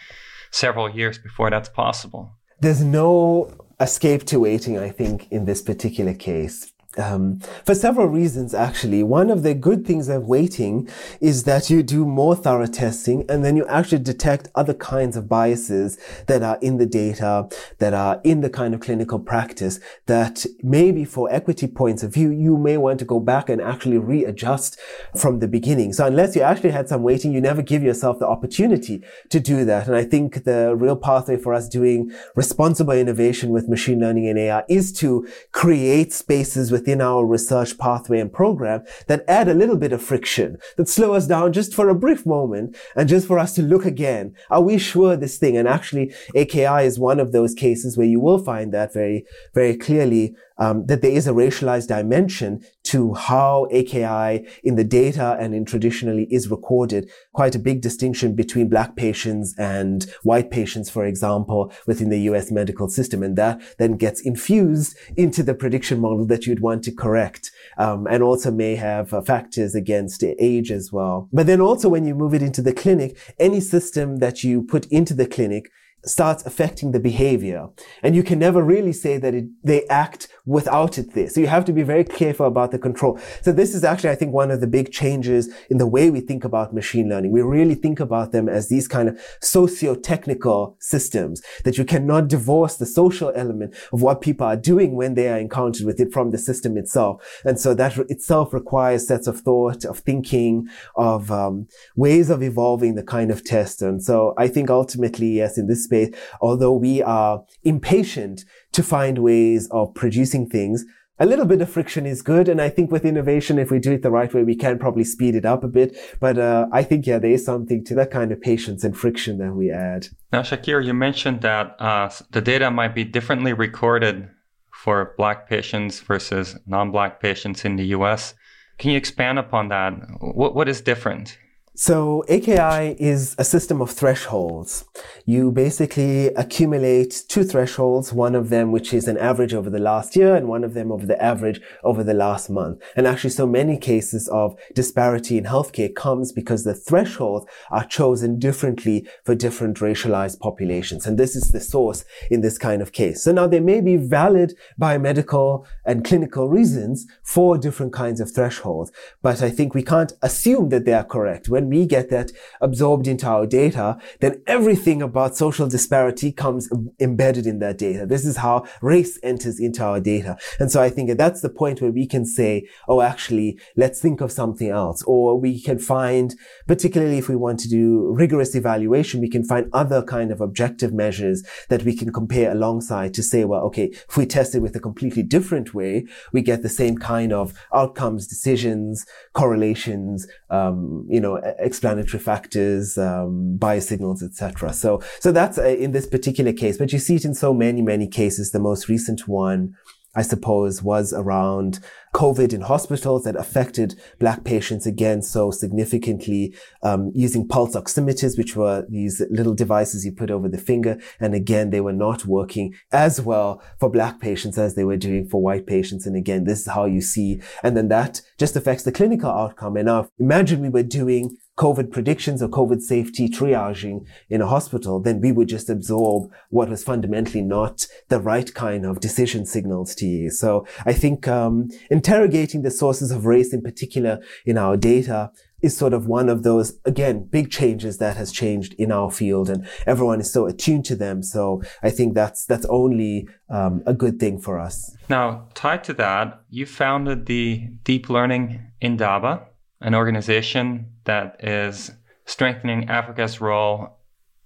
[0.51, 6.13] several years before that's possible there's no escape to waiting i think in this particular
[6.15, 9.03] case um, for several reasons, actually.
[9.03, 10.89] One of the good things of waiting
[11.21, 15.29] is that you do more thorough testing and then you actually detect other kinds of
[15.29, 20.45] biases that are in the data, that are in the kind of clinical practice that
[20.63, 24.79] maybe for equity points of view, you may want to go back and actually readjust
[25.17, 25.93] from the beginning.
[25.93, 29.65] So unless you actually had some waiting, you never give yourself the opportunity to do
[29.65, 29.87] that.
[29.87, 34.39] And I think the real pathway for us doing responsible innovation with machine learning and
[34.39, 39.53] AI is to create spaces with within our research pathway and program that add a
[39.53, 43.27] little bit of friction, that slow us down just for a brief moment and just
[43.27, 44.35] for us to look again.
[44.49, 45.55] Are we sure this thing?
[45.59, 49.77] And actually, AKI is one of those cases where you will find that very, very
[49.77, 55.55] clearly um, that there is a racialized dimension to how AKI in the data and
[55.55, 57.11] in traditionally is recorded.
[57.33, 62.51] Quite a big distinction between black patients and white patients, for example, within the US
[62.51, 63.23] medical system.
[63.23, 67.51] And that then gets infused into the prediction model that you'd want to correct.
[67.77, 71.29] Um, and also may have uh, factors against age as well.
[71.33, 74.87] But then also when you move it into the clinic, any system that you put
[74.87, 75.71] into the clinic
[76.05, 77.69] starts affecting the behavior.
[78.03, 81.29] And you can never really say that it, they act without it there.
[81.29, 83.19] So you have to be very careful about the control.
[83.43, 86.21] So this is actually, I think, one of the big changes in the way we
[86.21, 87.33] think about machine learning.
[87.33, 92.77] We really think about them as these kind of socio-technical systems that you cannot divorce
[92.77, 96.31] the social element of what people are doing when they are encountered with it from
[96.31, 97.41] the system itself.
[97.45, 102.95] And so that itself requires sets of thought, of thinking, of um, ways of evolving
[102.95, 103.83] the kind of test.
[103.83, 109.19] And so I think ultimately, yes, in this space, although we are impatient to find
[109.19, 110.85] ways of producing things,
[111.21, 112.49] a little bit of friction is good.
[112.49, 115.05] And I think with innovation, if we do it the right way, we can probably
[115.05, 115.97] speed it up a bit.
[116.21, 119.39] But uh, I think, yeah, there is something to that kind of patience and friction
[119.39, 120.09] that we add.
[120.33, 124.29] Now, Shakir, you mentioned that uh, the data might be differently recorded
[124.73, 128.35] for Black patients versus non Black patients in the US.
[128.79, 129.91] Can you expand upon that?
[130.21, 131.37] What, what is different?
[131.81, 134.85] So AKI is a system of thresholds.
[135.25, 140.17] You basically accumulate two thresholds, one of them which is an average over the last
[140.17, 142.83] year and one of them over the average over the last month.
[142.97, 148.41] And actually so many cases of disparity in healthcare comes because the thresholds are chosen
[148.41, 151.07] differently for different racialized populations.
[151.07, 153.23] And this is the source in this kind of case.
[153.23, 158.91] So now there may be valid biomedical and clinical reasons for different kinds of thresholds,
[159.23, 161.49] but I think we can't assume that they are correct.
[161.49, 166.69] When we get that absorbed into our data, then everything about social disparity comes
[167.01, 168.07] embedded in that data.
[168.07, 170.37] This is how race enters into our data.
[170.59, 174.21] And so I think that's the point where we can say, oh, actually, let's think
[174.21, 175.03] of something else.
[175.05, 176.35] Or we can find,
[176.67, 180.93] particularly if we want to do rigorous evaluation, we can find other kind of objective
[180.93, 184.77] measures that we can compare alongside to say, well, okay, if we test it with
[184.77, 191.21] a completely different way, we get the same kind of outcomes, decisions, correlations, um, you
[191.21, 194.73] know, explanatory factors, um, bias signals, etc.
[194.73, 197.83] So, so that's uh, in this particular case, but you see it in so many,
[197.83, 198.51] many cases.
[198.51, 199.75] The most recent one
[200.19, 201.79] I suppose, was around
[202.15, 208.57] COVID in hospitals that affected black patients again so significantly, um, using pulse oximeters, which
[208.57, 210.99] were these little devices you put over the finger.
[211.21, 215.29] And again, they were not working as well for black patients as they were doing
[215.29, 216.05] for white patients.
[216.05, 219.77] And again, this is how you see, and then that just affects the clinical outcome.
[219.77, 225.01] And now imagine we were doing COVID predictions or COVID safety triaging in a hospital,
[225.01, 229.95] then we would just absorb what was fundamentally not the right kind of decision signals
[229.97, 230.31] to you.
[230.31, 235.77] So I think um, interrogating the sources of race in particular in our data is
[235.77, 239.67] sort of one of those, again, big changes that has changed in our field and
[239.87, 241.23] everyone is so attuned to them.
[241.23, 244.97] So I think that's, that's only um, a good thing for us.
[245.09, 249.48] Now, tied to that, you founded the Deep Learning Indaba,
[249.81, 251.91] an organization that is
[252.27, 253.99] strengthening Africa's role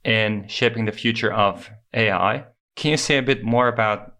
[0.04, 2.44] in shaping the future of AI.
[2.76, 4.14] Can you say a bit more about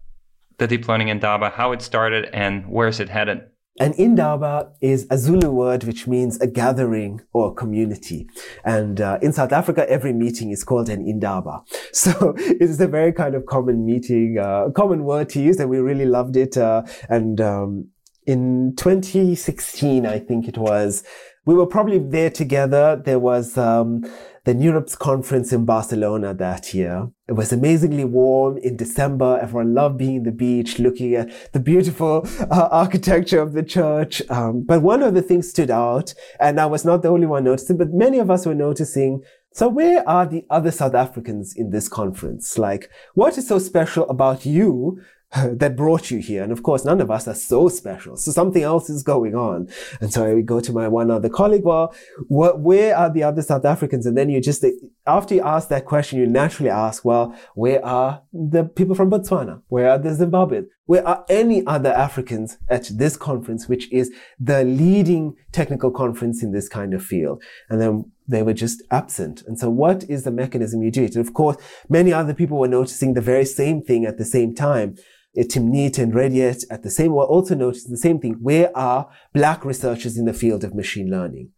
[0.57, 3.41] the deep learning Indaba, how it started, and where is it headed?
[3.79, 8.29] An Indaba is a Zulu word which means a gathering or a community.
[8.63, 11.63] And uh, in South Africa, every meeting is called an Indaba.
[11.93, 15.69] So it is a very kind of common meeting, uh, common word to use, and
[15.69, 16.57] we really loved it.
[16.57, 17.87] Uh, and um,
[18.25, 21.03] in 2016, I think it was,
[21.45, 23.01] we were probably there together.
[23.03, 24.01] There was um,
[24.45, 27.09] the NeurIPS conference in Barcelona that year.
[27.27, 29.39] It was amazingly warm in December.
[29.41, 34.21] Everyone loved being in the beach, looking at the beautiful uh, architecture of the church.
[34.29, 37.43] Um, but one of the things stood out, and I was not the only one
[37.43, 39.23] noticing, but many of us were noticing
[39.55, 42.57] so where are the other South Africans in this conference?
[42.57, 44.99] Like, what is so special about you
[45.51, 46.43] that brought you here.
[46.43, 48.17] And of course, none of us are so special.
[48.17, 49.67] So something else is going on.
[49.99, 51.93] And so I would go to my one other colleague, well,
[52.27, 54.05] what, where are the other South Africans?
[54.05, 54.63] And then you just,
[55.07, 59.61] after you ask that question, you naturally ask, well, where are the people from Botswana?
[59.69, 60.67] Where are the Zimbabweans?
[60.85, 66.51] Where are any other Africans at this conference, which is the leading technical conference in
[66.51, 67.41] this kind of field?
[67.69, 69.43] And then they were just absent.
[69.47, 71.15] And so what is the mechanism you do it?
[71.15, 71.57] And of course,
[71.89, 74.95] many other people were noticing the very same thing at the same time.
[75.37, 78.33] Timnit and Rediet at the same, were also noticing the same thing.
[78.39, 81.49] Where are black researchers in the field of machine learning?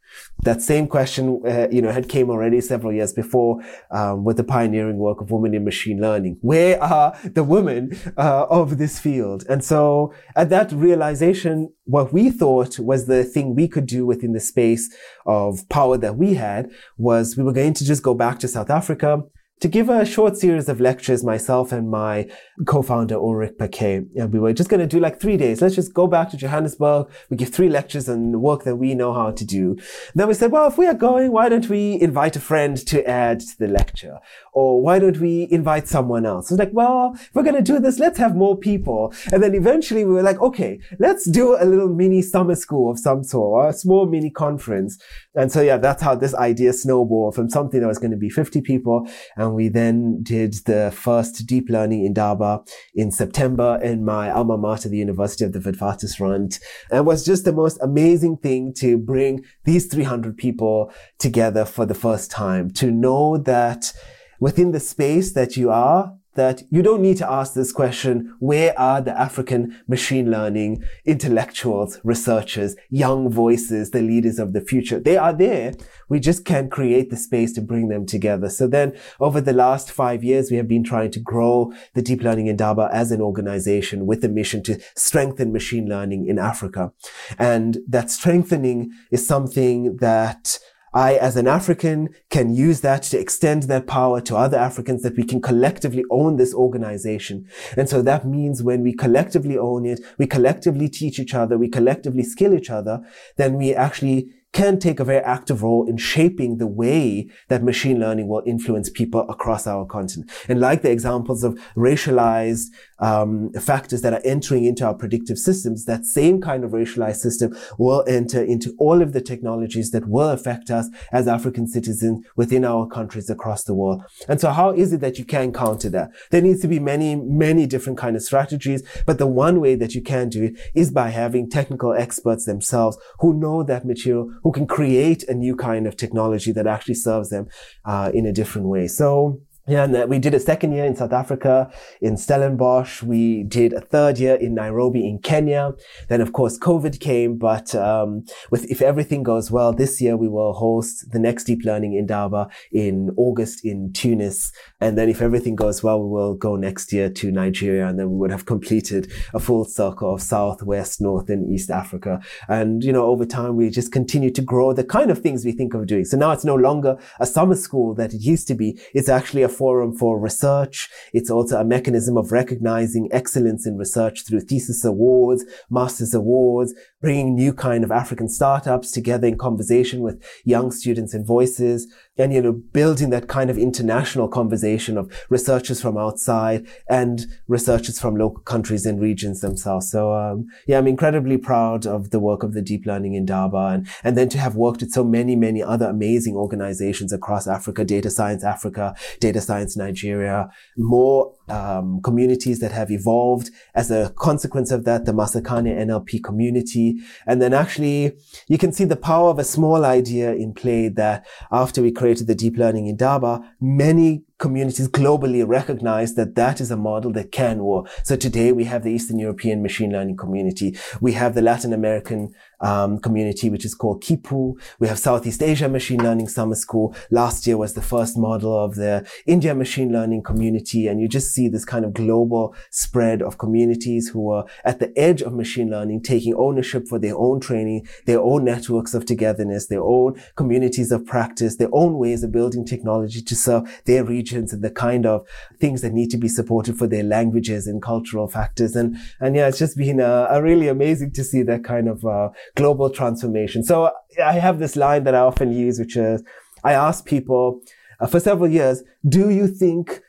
[0.43, 3.61] That same question, uh, you know, had came already several years before
[3.91, 6.37] um, with the pioneering work of women in machine learning.
[6.41, 9.43] Where are the women uh, of this field?
[9.49, 14.31] And so, at that realization, what we thought was the thing we could do within
[14.31, 14.93] the space
[15.25, 18.69] of power that we had was we were going to just go back to South
[18.69, 19.23] Africa
[19.61, 22.29] to give a short series of lectures, myself and my
[22.65, 24.05] co-founder Ulrich Paquet.
[24.15, 25.61] And we were just going to do like three days.
[25.61, 27.07] Let's just go back to Johannesburg.
[27.29, 29.77] We give three lectures on the work that we know how to do.
[30.13, 33.07] Then we said, well, if we are going, why don't we invite a friend to
[33.07, 34.19] add to the lecture?
[34.55, 36.49] Or why don't we invite someone else?
[36.49, 39.13] It's like, well, if we're going to do this, let's have more people.
[39.33, 42.97] And then eventually we were like, okay, let's do a little mini summer school of
[42.97, 44.97] some sort, or a small mini conference.
[45.35, 48.29] And so, yeah, that's how this idea snowballed from something that was going to be
[48.29, 49.09] 50 people.
[49.35, 52.63] And we then did the first deep learning Indaba
[52.93, 56.61] in September in my alma mater, the University of the Witwatersrand.
[56.91, 61.85] And it was just the most amazing thing to bring these 300 people together for
[61.85, 63.91] the first time, to know that
[64.39, 68.77] within the space that you are, that you don't need to ask this question, where
[68.77, 74.99] are the African machine learning intellectuals, researchers, young voices, the leaders of the future?
[74.99, 75.73] They are there.
[76.09, 78.49] We just can't create the space to bring them together.
[78.49, 82.21] So then over the last five years, we have been trying to grow the Deep
[82.21, 86.91] Learning Indaba as an organization with a mission to strengthen machine learning in Africa.
[87.39, 90.59] And that strengthening is something that
[90.95, 95.17] I, as an African, can use that to extend that power to other Africans that
[95.17, 97.47] we can collectively own this organization.
[97.75, 101.67] And so that means when we collectively own it, we collectively teach each other, we
[101.67, 103.01] collectively skill each other,
[103.35, 107.99] then we actually can take a very active role in shaping the way that machine
[107.99, 110.31] learning will influence people across our continent.
[110.47, 112.67] And like the examples of racialized
[112.99, 117.53] um, factors that are entering into our predictive systems, that same kind of racialized system
[117.77, 122.63] will enter into all of the technologies that will affect us as African citizens within
[122.63, 124.03] our countries across the world.
[124.29, 126.11] And so how is it that you can counter that?
[126.31, 129.95] There needs to be many, many different kind of strategies, but the one way that
[129.95, 134.51] you can do it is by having technical experts themselves who know that material, who
[134.51, 137.47] can create a new kind of technology that actually serves them
[137.83, 138.87] uh, in a different way.
[138.87, 143.01] So yeah, and uh, we did a second year in South Africa, in Stellenbosch.
[143.01, 145.73] We did a third year in Nairobi, in Kenya.
[146.07, 147.39] Then, of course, COVID came.
[147.39, 151.65] But um, with if everything goes well, this year we will host the next deep
[151.65, 154.51] learning Indaba in August in Tunis.
[154.79, 158.11] And then, if everything goes well, we will go next year to Nigeria, and then
[158.11, 162.21] we would have completed a full circle of South, West, North, and East Africa.
[162.47, 165.53] And you know, over time, we just continue to grow the kind of things we
[165.53, 166.05] think of doing.
[166.05, 168.79] So now it's no longer a summer school that it used to be.
[168.93, 170.89] It's actually a forum for research.
[171.13, 176.73] It's also a mechanism of recognizing excellence in research through thesis awards, master's awards,
[177.05, 181.85] bringing new kind of African startups together in conversation with young students and voices
[182.17, 187.99] and, you know, building that kind of international conversation of researchers from outside and researchers
[187.99, 189.91] from local countries and regions themselves.
[189.91, 193.87] So, um, yeah, I'm incredibly proud of the work of the deep learning Indaba and,
[194.03, 198.09] and then to have worked with so many, many other amazing organizations across Africa, Data
[198.09, 204.85] Science Africa, Data Science Nigeria, more um, communities that have evolved as a consequence of
[204.85, 206.94] that, the Masakhane NLP community.
[207.25, 208.17] And then actually
[208.47, 212.27] you can see the power of a small idea in play that after we created
[212.27, 217.63] the deep learning Indaba, many communities globally recognize that that is a model that can
[217.63, 217.87] work.
[218.03, 220.77] So today we have the Eastern European machine learning community.
[220.99, 224.59] We have the Latin American um, community, which is called Khipu.
[224.79, 226.95] We have Southeast Asia Machine Learning Summer School.
[227.11, 230.87] Last year was the first model of the India machine learning community.
[230.87, 234.97] And you just see this kind of global spread of communities who are at the
[234.97, 239.67] edge of machine learning, taking ownership for their own training, their own networks of togetherness,
[239.67, 244.53] their own communities of practice, their own ways of building technology to serve their regions
[244.53, 245.27] and the kind of
[245.59, 248.75] things that need to be supported for their languages and cultural factors.
[248.75, 252.03] And, and yeah, it's just been a, a really amazing to see that kind of,
[252.05, 253.63] uh, global transformation.
[253.63, 253.91] So
[254.23, 256.23] I have this line that I often use, which is
[256.63, 257.61] I ask people
[257.99, 260.01] uh, for several years, do you think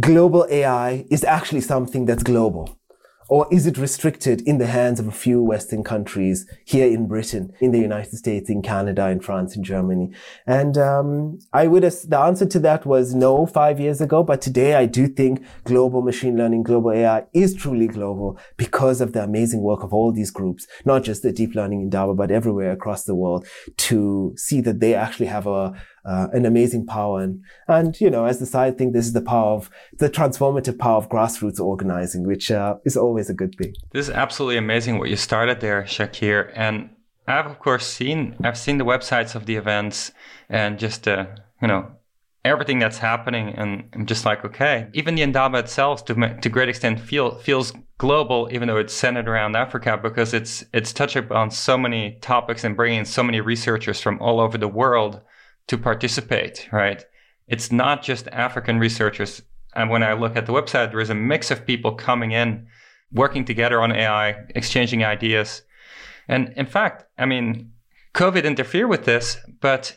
[0.00, 2.78] global AI is actually something that's global?
[3.28, 7.52] Or is it restricted in the hands of a few Western countries here in Britain,
[7.60, 10.12] in the United States, in Canada, in France, in Germany?
[10.46, 14.22] And um, I would have, the answer to that was no five years ago.
[14.22, 19.12] But today I do think global machine learning, global AI is truly global because of
[19.12, 22.72] the amazing work of all these groups, not just the deep learning Indaba, but everywhere
[22.72, 25.74] across the world to see that they actually have a,
[26.08, 27.20] uh, an amazing power.
[27.20, 30.78] And, and, you know, as the side thing, this is the power of the transformative
[30.78, 33.74] power of grassroots organizing, which uh, is always a good thing.
[33.92, 36.50] This is absolutely amazing what you started there, Shakir.
[36.54, 36.90] And
[37.26, 40.12] I've of course seen I've seen the websites of the events
[40.48, 41.26] and just uh,
[41.60, 41.92] you know
[42.44, 44.88] everything that's happening, and I'm just like, okay.
[44.94, 49.28] Even the Indaba itself, to to great extent, feel feels global, even though it's centered
[49.28, 54.00] around Africa, because it's it's touching on so many topics and bringing so many researchers
[54.00, 55.20] from all over the world
[55.68, 57.04] to participate, right?
[57.46, 59.42] It's not just African researchers.
[59.74, 62.66] And when I look at the website, there is a mix of people coming in,
[63.12, 65.62] working together on AI, exchanging ideas.
[66.26, 67.72] And in fact, I mean,
[68.14, 69.96] COVID interfered with this, but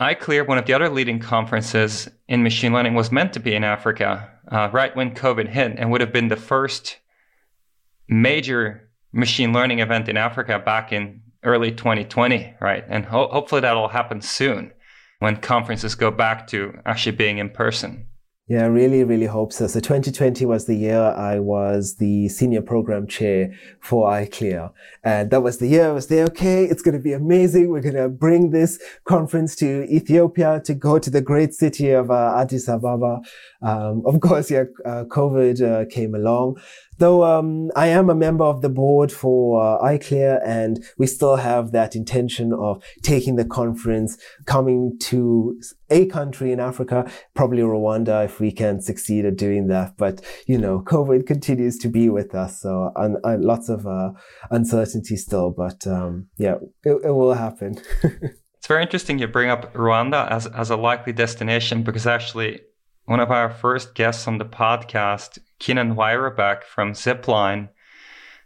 [0.00, 3.64] ICLR, one of the other leading conferences in machine learning, was meant to be in
[3.64, 6.98] Africa uh, right when COVID hit and would have been the first
[8.08, 12.84] major machine learning event in Africa back in early 2020, right?
[12.88, 14.72] And ho- hopefully that'll happen soon
[15.24, 18.06] when conferences go back to actually being in person.
[18.46, 19.66] Yeah, I really, really hope so.
[19.66, 24.70] So 2020 was the year I was the senior program chair for ICLR.
[25.02, 26.26] And that was the year I was there.
[26.26, 27.70] Okay, it's going to be amazing.
[27.70, 32.10] We're going to bring this conference to Ethiopia to go to the great city of
[32.10, 33.22] uh, Addis Ababa.
[33.62, 36.60] Um, of course, yeah, uh, COVID uh, came along.
[36.98, 41.36] Though um, I am a member of the board for uh, ICLR, and we still
[41.36, 48.24] have that intention of taking the conference, coming to a country in Africa, probably Rwanda,
[48.24, 49.96] if we can succeed at doing that.
[49.96, 54.12] But you know, COVID continues to be with us, so un- un- lots of uh,
[54.50, 55.50] uncertainty still.
[55.50, 57.76] But um, yeah, it, it will happen.
[58.64, 62.62] It's very interesting you bring up Rwanda as, as a likely destination because actually
[63.06, 67.68] one of our first guests on the podcast, Keenan Wyrobek from Zipline,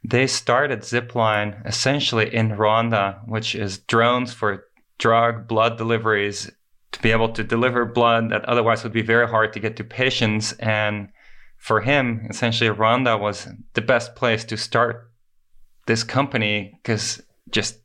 [0.04, 4.64] they started Zipline essentially in Rwanda, which is drones for
[4.98, 6.50] drug blood deliveries
[6.92, 9.84] to be able to deliver blood that otherwise would be very hard to get to
[9.84, 10.52] patients.
[10.54, 11.10] And
[11.56, 15.10] for him, essentially, Rwanda was the best place to start
[15.86, 17.78] this company because just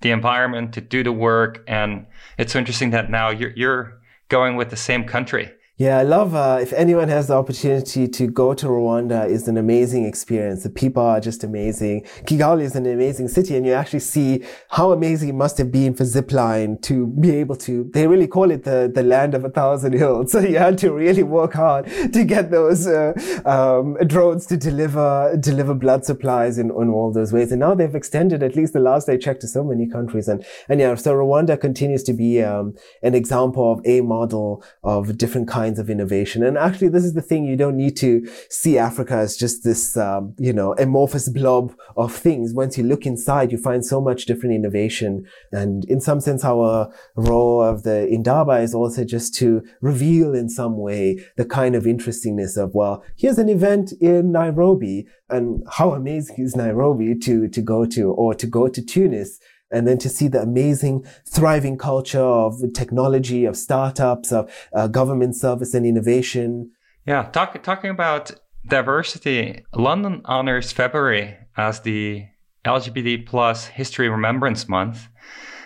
[0.00, 1.64] the environment to do the work.
[1.66, 2.06] And
[2.38, 5.50] it's so interesting that now you're, you're going with the same country.
[5.76, 9.56] Yeah, I love, uh, if anyone has the opportunity to go to Rwanda, is an
[9.56, 10.62] amazing experience.
[10.62, 12.04] The people are just amazing.
[12.26, 15.92] Kigali is an amazing city and you actually see how amazing it must have been
[15.92, 19.50] for Zipline to be able to, they really call it the, the land of a
[19.50, 20.30] thousand hills.
[20.34, 23.14] So you had to really work hard to get those, uh,
[23.44, 27.50] um, drones to deliver, deliver blood supplies in, in all those ways.
[27.50, 30.28] And now they've extended, at least the last I checked, to so many countries.
[30.28, 35.18] And, and yeah, so Rwanda continues to be, um, an example of a model of
[35.18, 36.42] different kinds kinds of innovation.
[36.44, 37.44] And actually, this is the thing.
[37.44, 38.10] You don't need to
[38.50, 42.52] see Africa as just this, um, you know, amorphous blob of things.
[42.52, 45.24] Once you look inside, you find so much different innovation.
[45.52, 50.48] And in some sense, our role of the Indaba is also just to reveal in
[50.50, 51.04] some way
[51.36, 56.54] the kind of interestingness of, well, here's an event in Nairobi and how amazing is
[56.54, 59.40] Nairobi to, to go to or to go to Tunis
[59.74, 65.36] and then to see the amazing thriving culture of technology, of startups, of uh, government
[65.36, 66.70] service and innovation.
[67.06, 68.32] Yeah, talk, talking about
[68.66, 72.24] diversity, London honors February as the
[72.64, 75.08] LGBT plus History Remembrance Month.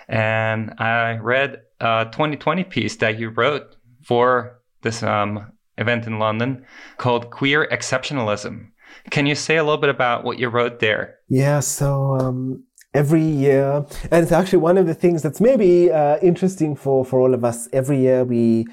[0.09, 6.65] And I read a 2020 piece that you wrote for this um, event in London
[6.97, 8.69] called Queer Exceptionalism.
[9.11, 11.17] Can you say a little bit about what you wrote there?
[11.29, 12.65] Yeah, so um,
[12.99, 13.87] every year.
[14.11, 17.45] And it's actually one of the things that's maybe uh, interesting for, for all of
[17.45, 17.69] us.
[17.73, 18.67] Every year we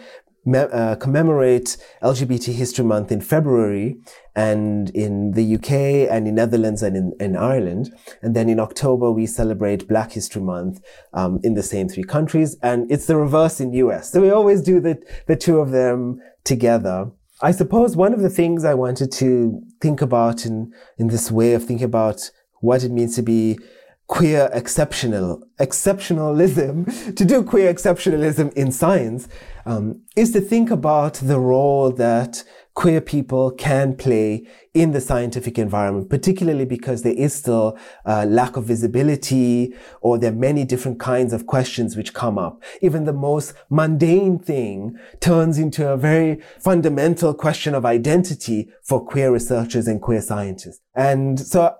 [0.45, 3.97] me- uh, commemorate LGBT History Month in February
[4.36, 5.71] and in the UK
[6.13, 7.93] and in Netherlands and in, in Ireland.
[8.23, 10.82] And then in October, we celebrate Black History Month
[11.13, 12.57] um, in the same three countries.
[12.63, 14.11] And it's the reverse in US.
[14.11, 14.97] So we always do the,
[15.28, 17.11] the two of them together.
[17.43, 21.53] I suppose one of the things I wanted to think about in, in this way
[21.53, 23.59] of thinking about what it means to be
[24.08, 29.28] queer exceptional exceptionalism to do queer exceptionalism in science
[29.66, 32.43] um, is to think about the role that
[32.76, 38.58] queer people can play in the scientific environment, particularly because there is still a lack
[38.58, 42.62] of visibility or there are many different kinds of questions which come up.
[42.82, 49.32] Even the most mundane thing turns into a very fundamental question of identity for queer
[49.32, 50.82] researchers and queer scientists.
[50.93, 51.76] And so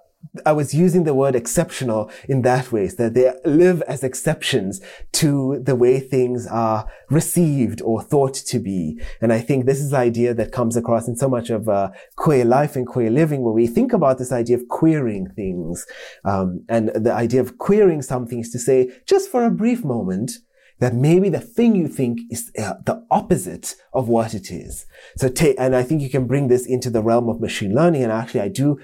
[0.46, 4.82] I was using the word exceptional in that way, so that they live as exceptions
[5.14, 9.00] to the way things are received or thought to be.
[9.22, 11.92] And I think this is the idea that comes across in so much of uh,
[12.16, 15.86] queer life and queer living, where we think about this idea of queering things.
[16.24, 20.32] Um, and the idea of queering something is to say, just for a brief moment,
[20.80, 24.86] that maybe the thing you think is uh, the opposite of what it is.
[25.16, 28.04] So, and I think you can bring this into the realm of machine learning.
[28.04, 28.80] And actually, I do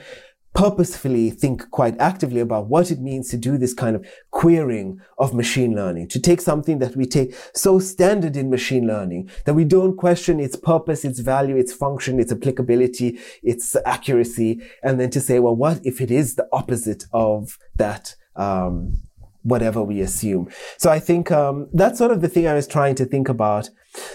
[0.54, 5.34] purposefully think quite actively about what it means to do this kind of queering of
[5.34, 9.64] machine learning, to take something that we take so standard in machine learning that we
[9.64, 15.22] don't question its purpose, its value, its function, its applicability, its accuracy, and then to
[15.22, 18.16] say, well, what if it is the opposite of that?
[18.36, 19.02] Um,
[19.44, 20.48] whatever we assume.
[20.78, 23.72] So I think um, that's sort of the thing I was trying to think about.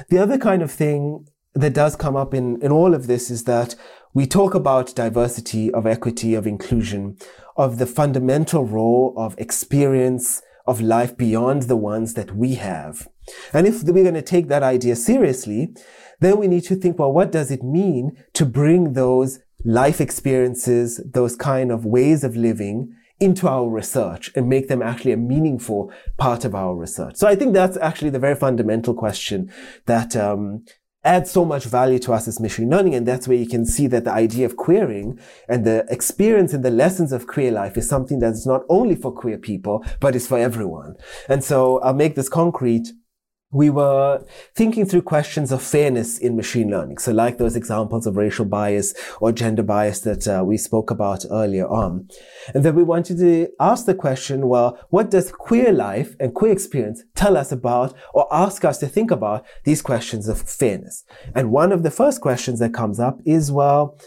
[0.09, 1.27] The other kind of thing
[1.57, 3.75] that does come up in, in all of this is that
[4.13, 7.17] we talk about diversity, of equity, of inclusion,
[7.57, 13.09] of the fundamental role of experience of life beyond the ones that we have.
[13.53, 15.75] And if we're going to take that idea seriously,
[16.21, 21.01] then we need to think, well, what does it mean to bring those life experiences,
[21.13, 25.91] those kind of ways of living into our research and make them actually a meaningful
[26.19, 27.17] part of our research.
[27.17, 29.51] So I think that's actually the very fundamental question
[29.87, 30.65] that um,
[31.07, 32.95] adds so much value to us as machine learning.
[32.95, 36.65] And that's where you can see that the idea of queering and the experience and
[36.65, 40.27] the lessons of queer life is something that's not only for queer people, but is
[40.27, 40.97] for everyone.
[41.29, 42.89] And so I'll make this concrete
[43.53, 44.25] we were
[44.55, 46.99] thinking through questions of fairness in machine learning.
[46.99, 51.25] So like those examples of racial bias or gender bias that uh, we spoke about
[51.31, 52.09] earlier on.
[52.55, 56.53] And then we wanted to ask the question, well, what does queer life and queer
[56.53, 61.05] experience tell us about or ask us to think about these questions of fairness?
[61.35, 63.99] And one of the first questions that comes up is, well,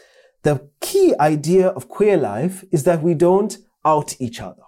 [0.43, 4.63] the key idea of queer life is that we don't out each other.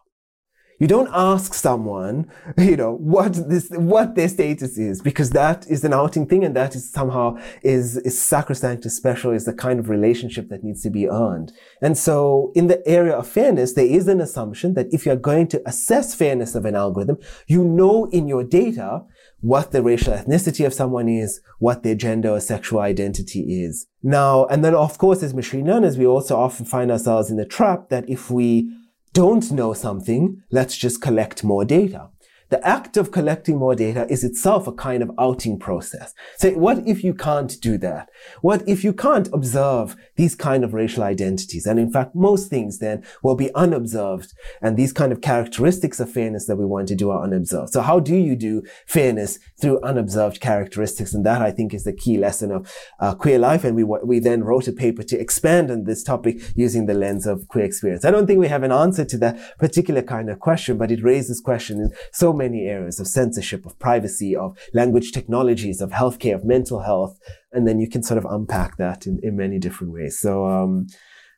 [0.82, 2.28] You don't ask someone,
[2.58, 6.56] you know, what this, what their status is, because that is an outing thing and
[6.56, 10.82] that is somehow is, is sacrosanct and special, is the kind of relationship that needs
[10.82, 11.52] to be earned.
[11.84, 15.50] And so in the area of fairness, there is an assumption that if you're going
[15.50, 19.04] to assess fairness of an algorithm, you know in your data
[19.42, 23.86] what the racial ethnicity of someone is, what their gender or sexual identity is.
[24.02, 27.46] Now, and then of course as machine learners, we also often find ourselves in the
[27.46, 28.68] trap that if we
[29.14, 32.11] don't know something, let's just collect more data.
[32.52, 36.14] The act of collecting more data is itself a kind of outing process.
[36.38, 38.10] So what if you can't do that?
[38.42, 41.66] What if you can't observe these kind of racial identities?
[41.66, 44.34] And in fact, most things then will be unobserved.
[44.62, 47.72] And these kind of characteristics of fairness that we want to do are unobserved.
[47.72, 51.14] So how do you do fairness through unobserved characteristics?
[51.14, 53.64] And that I think is the key lesson of uh, queer life.
[53.64, 57.26] And we, we then wrote a paper to expand on this topic using the lens
[57.26, 58.04] of queer experience.
[58.04, 61.02] I don't think we have an answer to that particular kind of question, but it
[61.02, 66.36] raises questions in so many areas of censorship, of privacy, of language technologies, of healthcare,
[66.36, 67.20] of mental health.
[67.52, 70.20] And then you can sort of unpack that in, in many different ways.
[70.20, 70.88] So, um,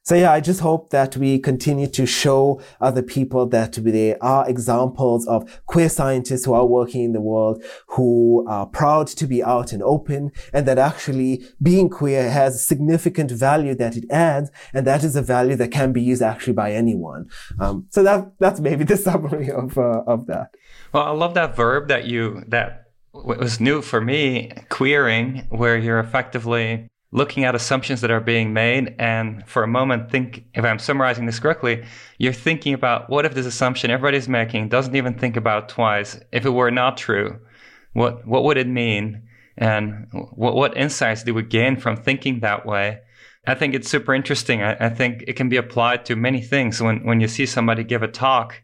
[0.06, 4.50] so yeah, I just hope that we continue to show other people that there are
[4.50, 9.42] examples of queer scientists who are working in the world who are proud to be
[9.42, 14.52] out and open and that actually being queer has significant value that it adds.
[14.74, 17.30] And that is a value that can be used actually by anyone.
[17.58, 20.50] Um, so that, that's maybe the summary of, uh, of that.
[20.94, 26.00] Well, I love that verb that you, that was new for me, queering, where you're
[26.00, 28.96] effectively looking at assumptions that are being made.
[29.00, 31.86] And for a moment think if i'm summarizing this correctly
[32.18, 36.20] you're thinking about what if this assumption everybody's making doesn't even think about twice?
[36.32, 37.40] If it were not true
[37.94, 39.24] what what would it mean?
[39.58, 43.00] And what, what insights do we gain from thinking that way?
[43.46, 44.64] I think it's super interesting.
[44.64, 46.82] I, I think it can be applied to many things.
[46.82, 48.63] When when you see somebody give a talk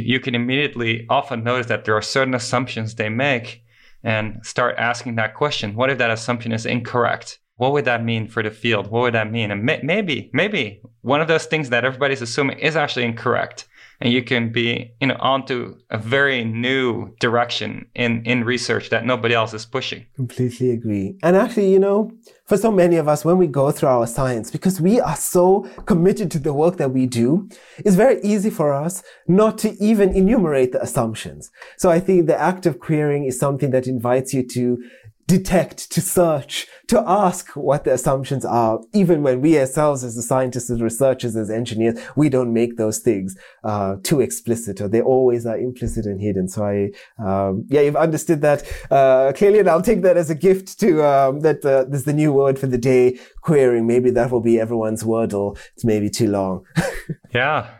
[0.00, 3.62] you, can immediately often notice that there are certain assumptions they make
[4.02, 8.26] and start asking that question what if that assumption is incorrect what would that mean
[8.26, 8.88] for the field?
[8.88, 9.52] What would that mean?
[9.52, 13.68] And may- maybe, maybe one of those things that everybody's assuming is actually incorrect.
[14.02, 19.06] And you can be, you know, onto a very new direction in, in research that
[19.06, 20.06] nobody else is pushing.
[20.16, 21.16] Completely agree.
[21.22, 22.10] And actually, you know,
[22.46, 25.60] for so many of us, when we go through our science, because we are so
[25.86, 27.48] committed to the work that we do,
[27.78, 31.52] it's very easy for us not to even enumerate the assumptions.
[31.78, 34.82] So I think the act of queering is something that invites you to
[35.26, 38.80] detect, to search, to ask what the assumptions are.
[38.92, 42.98] Even when we ourselves, as the scientists, as researchers, as engineers, we don't make those
[42.98, 46.48] things uh, too explicit, or they always are implicit and hidden.
[46.48, 46.90] So I,
[47.22, 51.04] um, yeah, you've understood that uh, clearly, and I'll take that as a gift to
[51.04, 51.64] um, that.
[51.64, 53.86] Uh, there's the new word for the day, queering.
[53.86, 55.58] Maybe that will be everyone's wordle.
[55.74, 56.64] It's maybe too long.
[57.34, 57.70] yeah,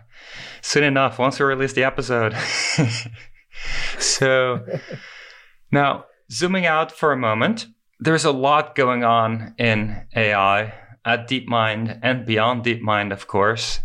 [0.61, 1.19] soon enough.
[1.19, 2.35] Once we release the episode.
[3.99, 4.65] so
[5.71, 7.67] now Zooming out for a moment,
[8.01, 10.73] there's a lot going on in AI
[11.05, 13.81] at DeepMind and beyond DeepMind, of course.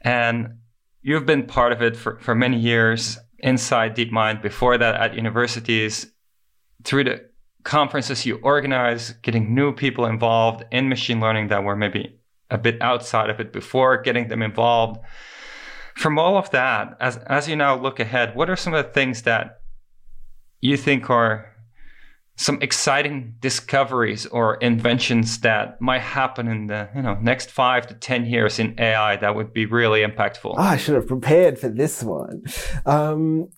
[0.00, 0.58] And
[1.02, 6.10] you've been part of it for, for many years inside DeepMind, before that at universities,
[6.82, 7.30] through the
[7.62, 12.18] conferences you organize, getting new people involved in machine learning that were maybe
[12.50, 15.00] a bit outside of it before, getting them involved.
[15.94, 18.92] From all of that, as, as you now look ahead, what are some of the
[18.92, 19.60] things that
[20.60, 21.54] you think are
[22.38, 27.94] some exciting discoveries or inventions that might happen in the you know next five to
[27.94, 30.54] ten years in AI that would be really impactful?
[30.56, 32.44] Oh, I should have prepared for this one.
[32.86, 33.48] Um,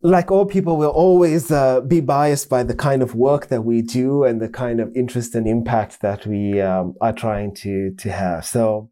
[0.00, 3.82] like all people, we'll always uh, be biased by the kind of work that we
[3.82, 8.10] do and the kind of interest and impact that we um, are trying to to
[8.10, 8.46] have.
[8.46, 8.90] So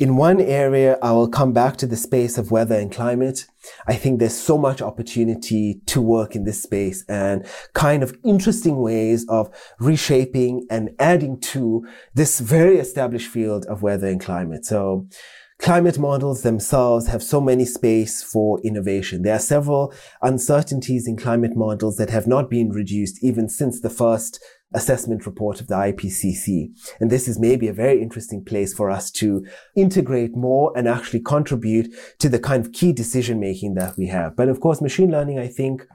[0.00, 3.44] in one area, I will come back to the space of weather and climate.
[3.86, 8.80] I think there's so much opportunity to work in this space and kind of interesting
[8.80, 14.64] ways of reshaping and adding to this very established field of weather and climate.
[14.64, 15.06] So
[15.58, 19.20] climate models themselves have so many space for innovation.
[19.20, 19.92] There are several
[20.22, 24.42] uncertainties in climate models that have not been reduced even since the first
[24.72, 26.70] assessment report of the IPCC.
[27.00, 29.44] And this is maybe a very interesting place for us to
[29.74, 34.36] integrate more and actually contribute to the kind of key decision making that we have.
[34.36, 35.86] But of course, machine learning, I think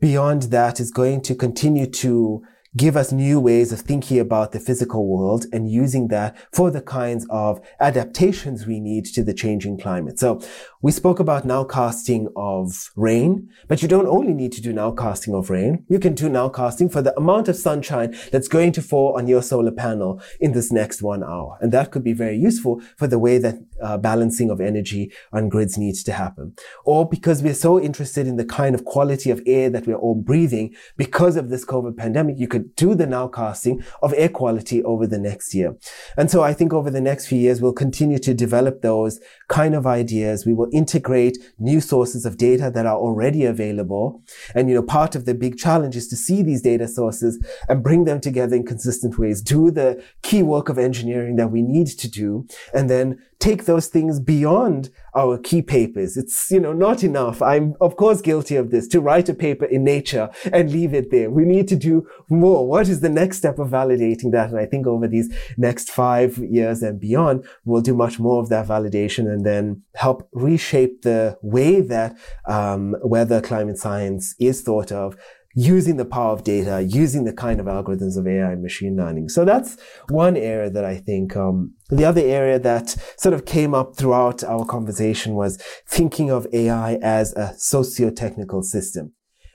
[0.00, 2.42] beyond that is going to continue to
[2.76, 6.82] give us new ways of thinking about the physical world and using that for the
[6.82, 10.18] kinds of adaptations we need to the changing climate.
[10.18, 10.40] So
[10.84, 15.48] we spoke about nowcasting of rain, but you don't only need to do nowcasting of
[15.48, 15.82] rain.
[15.88, 19.40] You can do nowcasting for the amount of sunshine that's going to fall on your
[19.40, 21.56] solar panel in this next one hour.
[21.62, 25.48] And that could be very useful for the way that uh, balancing of energy on
[25.48, 26.54] grids needs to happen.
[26.84, 30.14] Or because we're so interested in the kind of quality of air that we're all
[30.14, 35.06] breathing because of this COVID pandemic, you could do the nowcasting of air quality over
[35.06, 35.76] the next year.
[36.18, 39.18] And so I think over the next few years, we'll continue to develop those
[39.48, 40.46] kind of ideas.
[40.46, 44.22] We will integrate new sources of data that are already available.
[44.54, 47.82] And, you know, part of the big challenge is to see these data sources and
[47.82, 51.86] bring them together in consistent ways, do the key work of engineering that we need
[51.86, 56.16] to do, and then take those things beyond our key papers.
[56.16, 57.42] It's, you know, not enough.
[57.42, 61.10] I'm, of course, guilty of this to write a paper in nature and leave it
[61.10, 61.30] there.
[61.30, 62.66] We need to do more.
[62.66, 64.50] What is the next step of validating that?
[64.50, 68.48] And I think over these next five years and beyond, we'll do much more of
[68.48, 72.16] that validation and then help reshape the way that
[72.46, 75.16] um, weather climate science is thought of
[75.54, 79.28] using the power of data, using the kind of algorithms of AI and machine learning.
[79.28, 79.76] So that's
[80.08, 81.36] one area that I think.
[81.36, 86.46] Um, the other area that sort of came up throughout our conversation was thinking of
[86.52, 89.12] AI as a socio-technical system.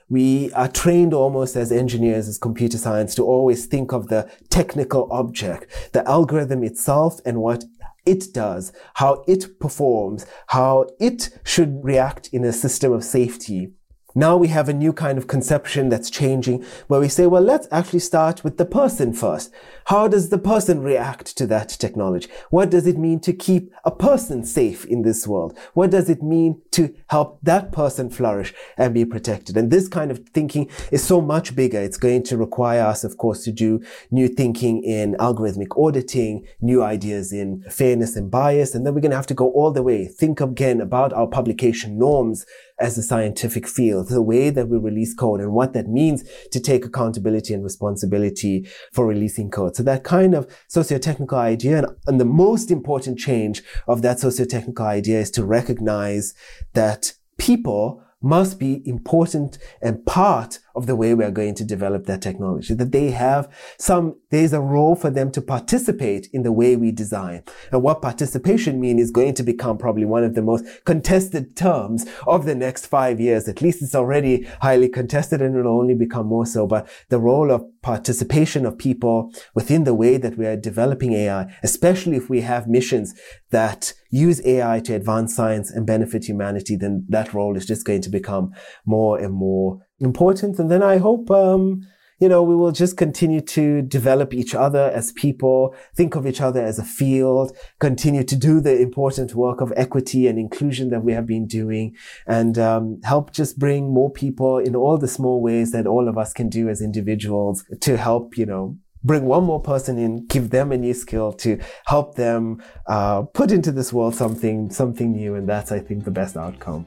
[0.08, 5.06] We are trained almost as engineers, as computer science, to always think of the technical
[5.12, 7.64] object, the algorithm itself and what
[8.10, 13.72] it does, how it performs, how it should react in a system of safety
[14.14, 17.68] now we have a new kind of conception that's changing where we say, well, let's
[17.70, 19.52] actually start with the person first.
[19.86, 22.28] How does the person react to that technology?
[22.50, 25.56] What does it mean to keep a person safe in this world?
[25.74, 29.56] What does it mean to help that person flourish and be protected?
[29.56, 31.80] And this kind of thinking is so much bigger.
[31.80, 36.82] It's going to require us, of course, to do new thinking in algorithmic auditing, new
[36.82, 38.74] ideas in fairness and bias.
[38.74, 41.26] And then we're going to have to go all the way, think again about our
[41.26, 42.46] publication norms
[42.80, 46.58] as a scientific field, the way that we release code and what that means to
[46.58, 49.76] take accountability and responsibility for releasing code.
[49.76, 54.86] So that kind of socio-technical idea and, and the most important change of that socio-technical
[54.86, 56.34] idea is to recognize
[56.72, 62.06] that people must be important and part of the way we are going to develop
[62.06, 63.48] that technology, that they have
[63.78, 67.42] some, there's a role for them to participate in the way we design.
[67.72, 72.06] And what participation mean is going to become probably one of the most contested terms
[72.26, 73.48] of the next five years.
[73.48, 76.66] At least it's already highly contested and it'll only become more so.
[76.66, 81.52] But the role of participation of people within the way that we are developing AI,
[81.62, 83.14] especially if we have missions
[83.50, 88.02] that use AI to advance science and benefit humanity, then that role is just going
[88.02, 88.52] to become
[88.84, 90.58] more and more important.
[90.58, 91.86] And then I hope, um,
[92.18, 96.40] you know, we will just continue to develop each other as people, think of each
[96.40, 101.02] other as a field, continue to do the important work of equity and inclusion that
[101.02, 101.96] we have been doing,
[102.26, 106.18] and um, help just bring more people in all the small ways that all of
[106.18, 110.50] us can do as individuals to help, you know, bring one more person in, give
[110.50, 115.36] them a new skill to help them uh, put into this world something something new,
[115.36, 116.86] and that's I think the best outcome.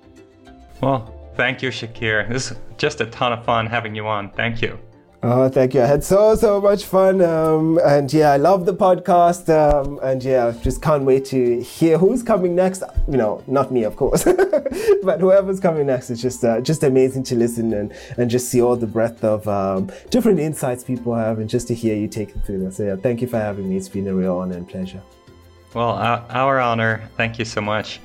[0.79, 2.29] Well, Thank you, Shakir.
[2.29, 4.29] This is just a ton of fun having you on.
[4.31, 4.77] Thank you.
[5.25, 5.81] Oh, thank you.
[5.81, 7.21] I had so, so much fun.
[7.21, 9.47] Um, and yeah, I love the podcast.
[9.47, 12.83] Um, and yeah, just can't wait to hear who's coming next.
[13.07, 14.23] You know, not me, of course,
[15.03, 18.61] but whoever's coming next is just, uh, just amazing to listen and, and just see
[18.61, 22.35] all the breadth of um, different insights people have and just to hear you take
[22.35, 22.73] it through that.
[22.73, 23.77] So yeah, thank you for having me.
[23.77, 25.01] It's been a real honor and pleasure.
[25.73, 27.09] Well, our, our honor.
[27.15, 28.01] Thank you so much.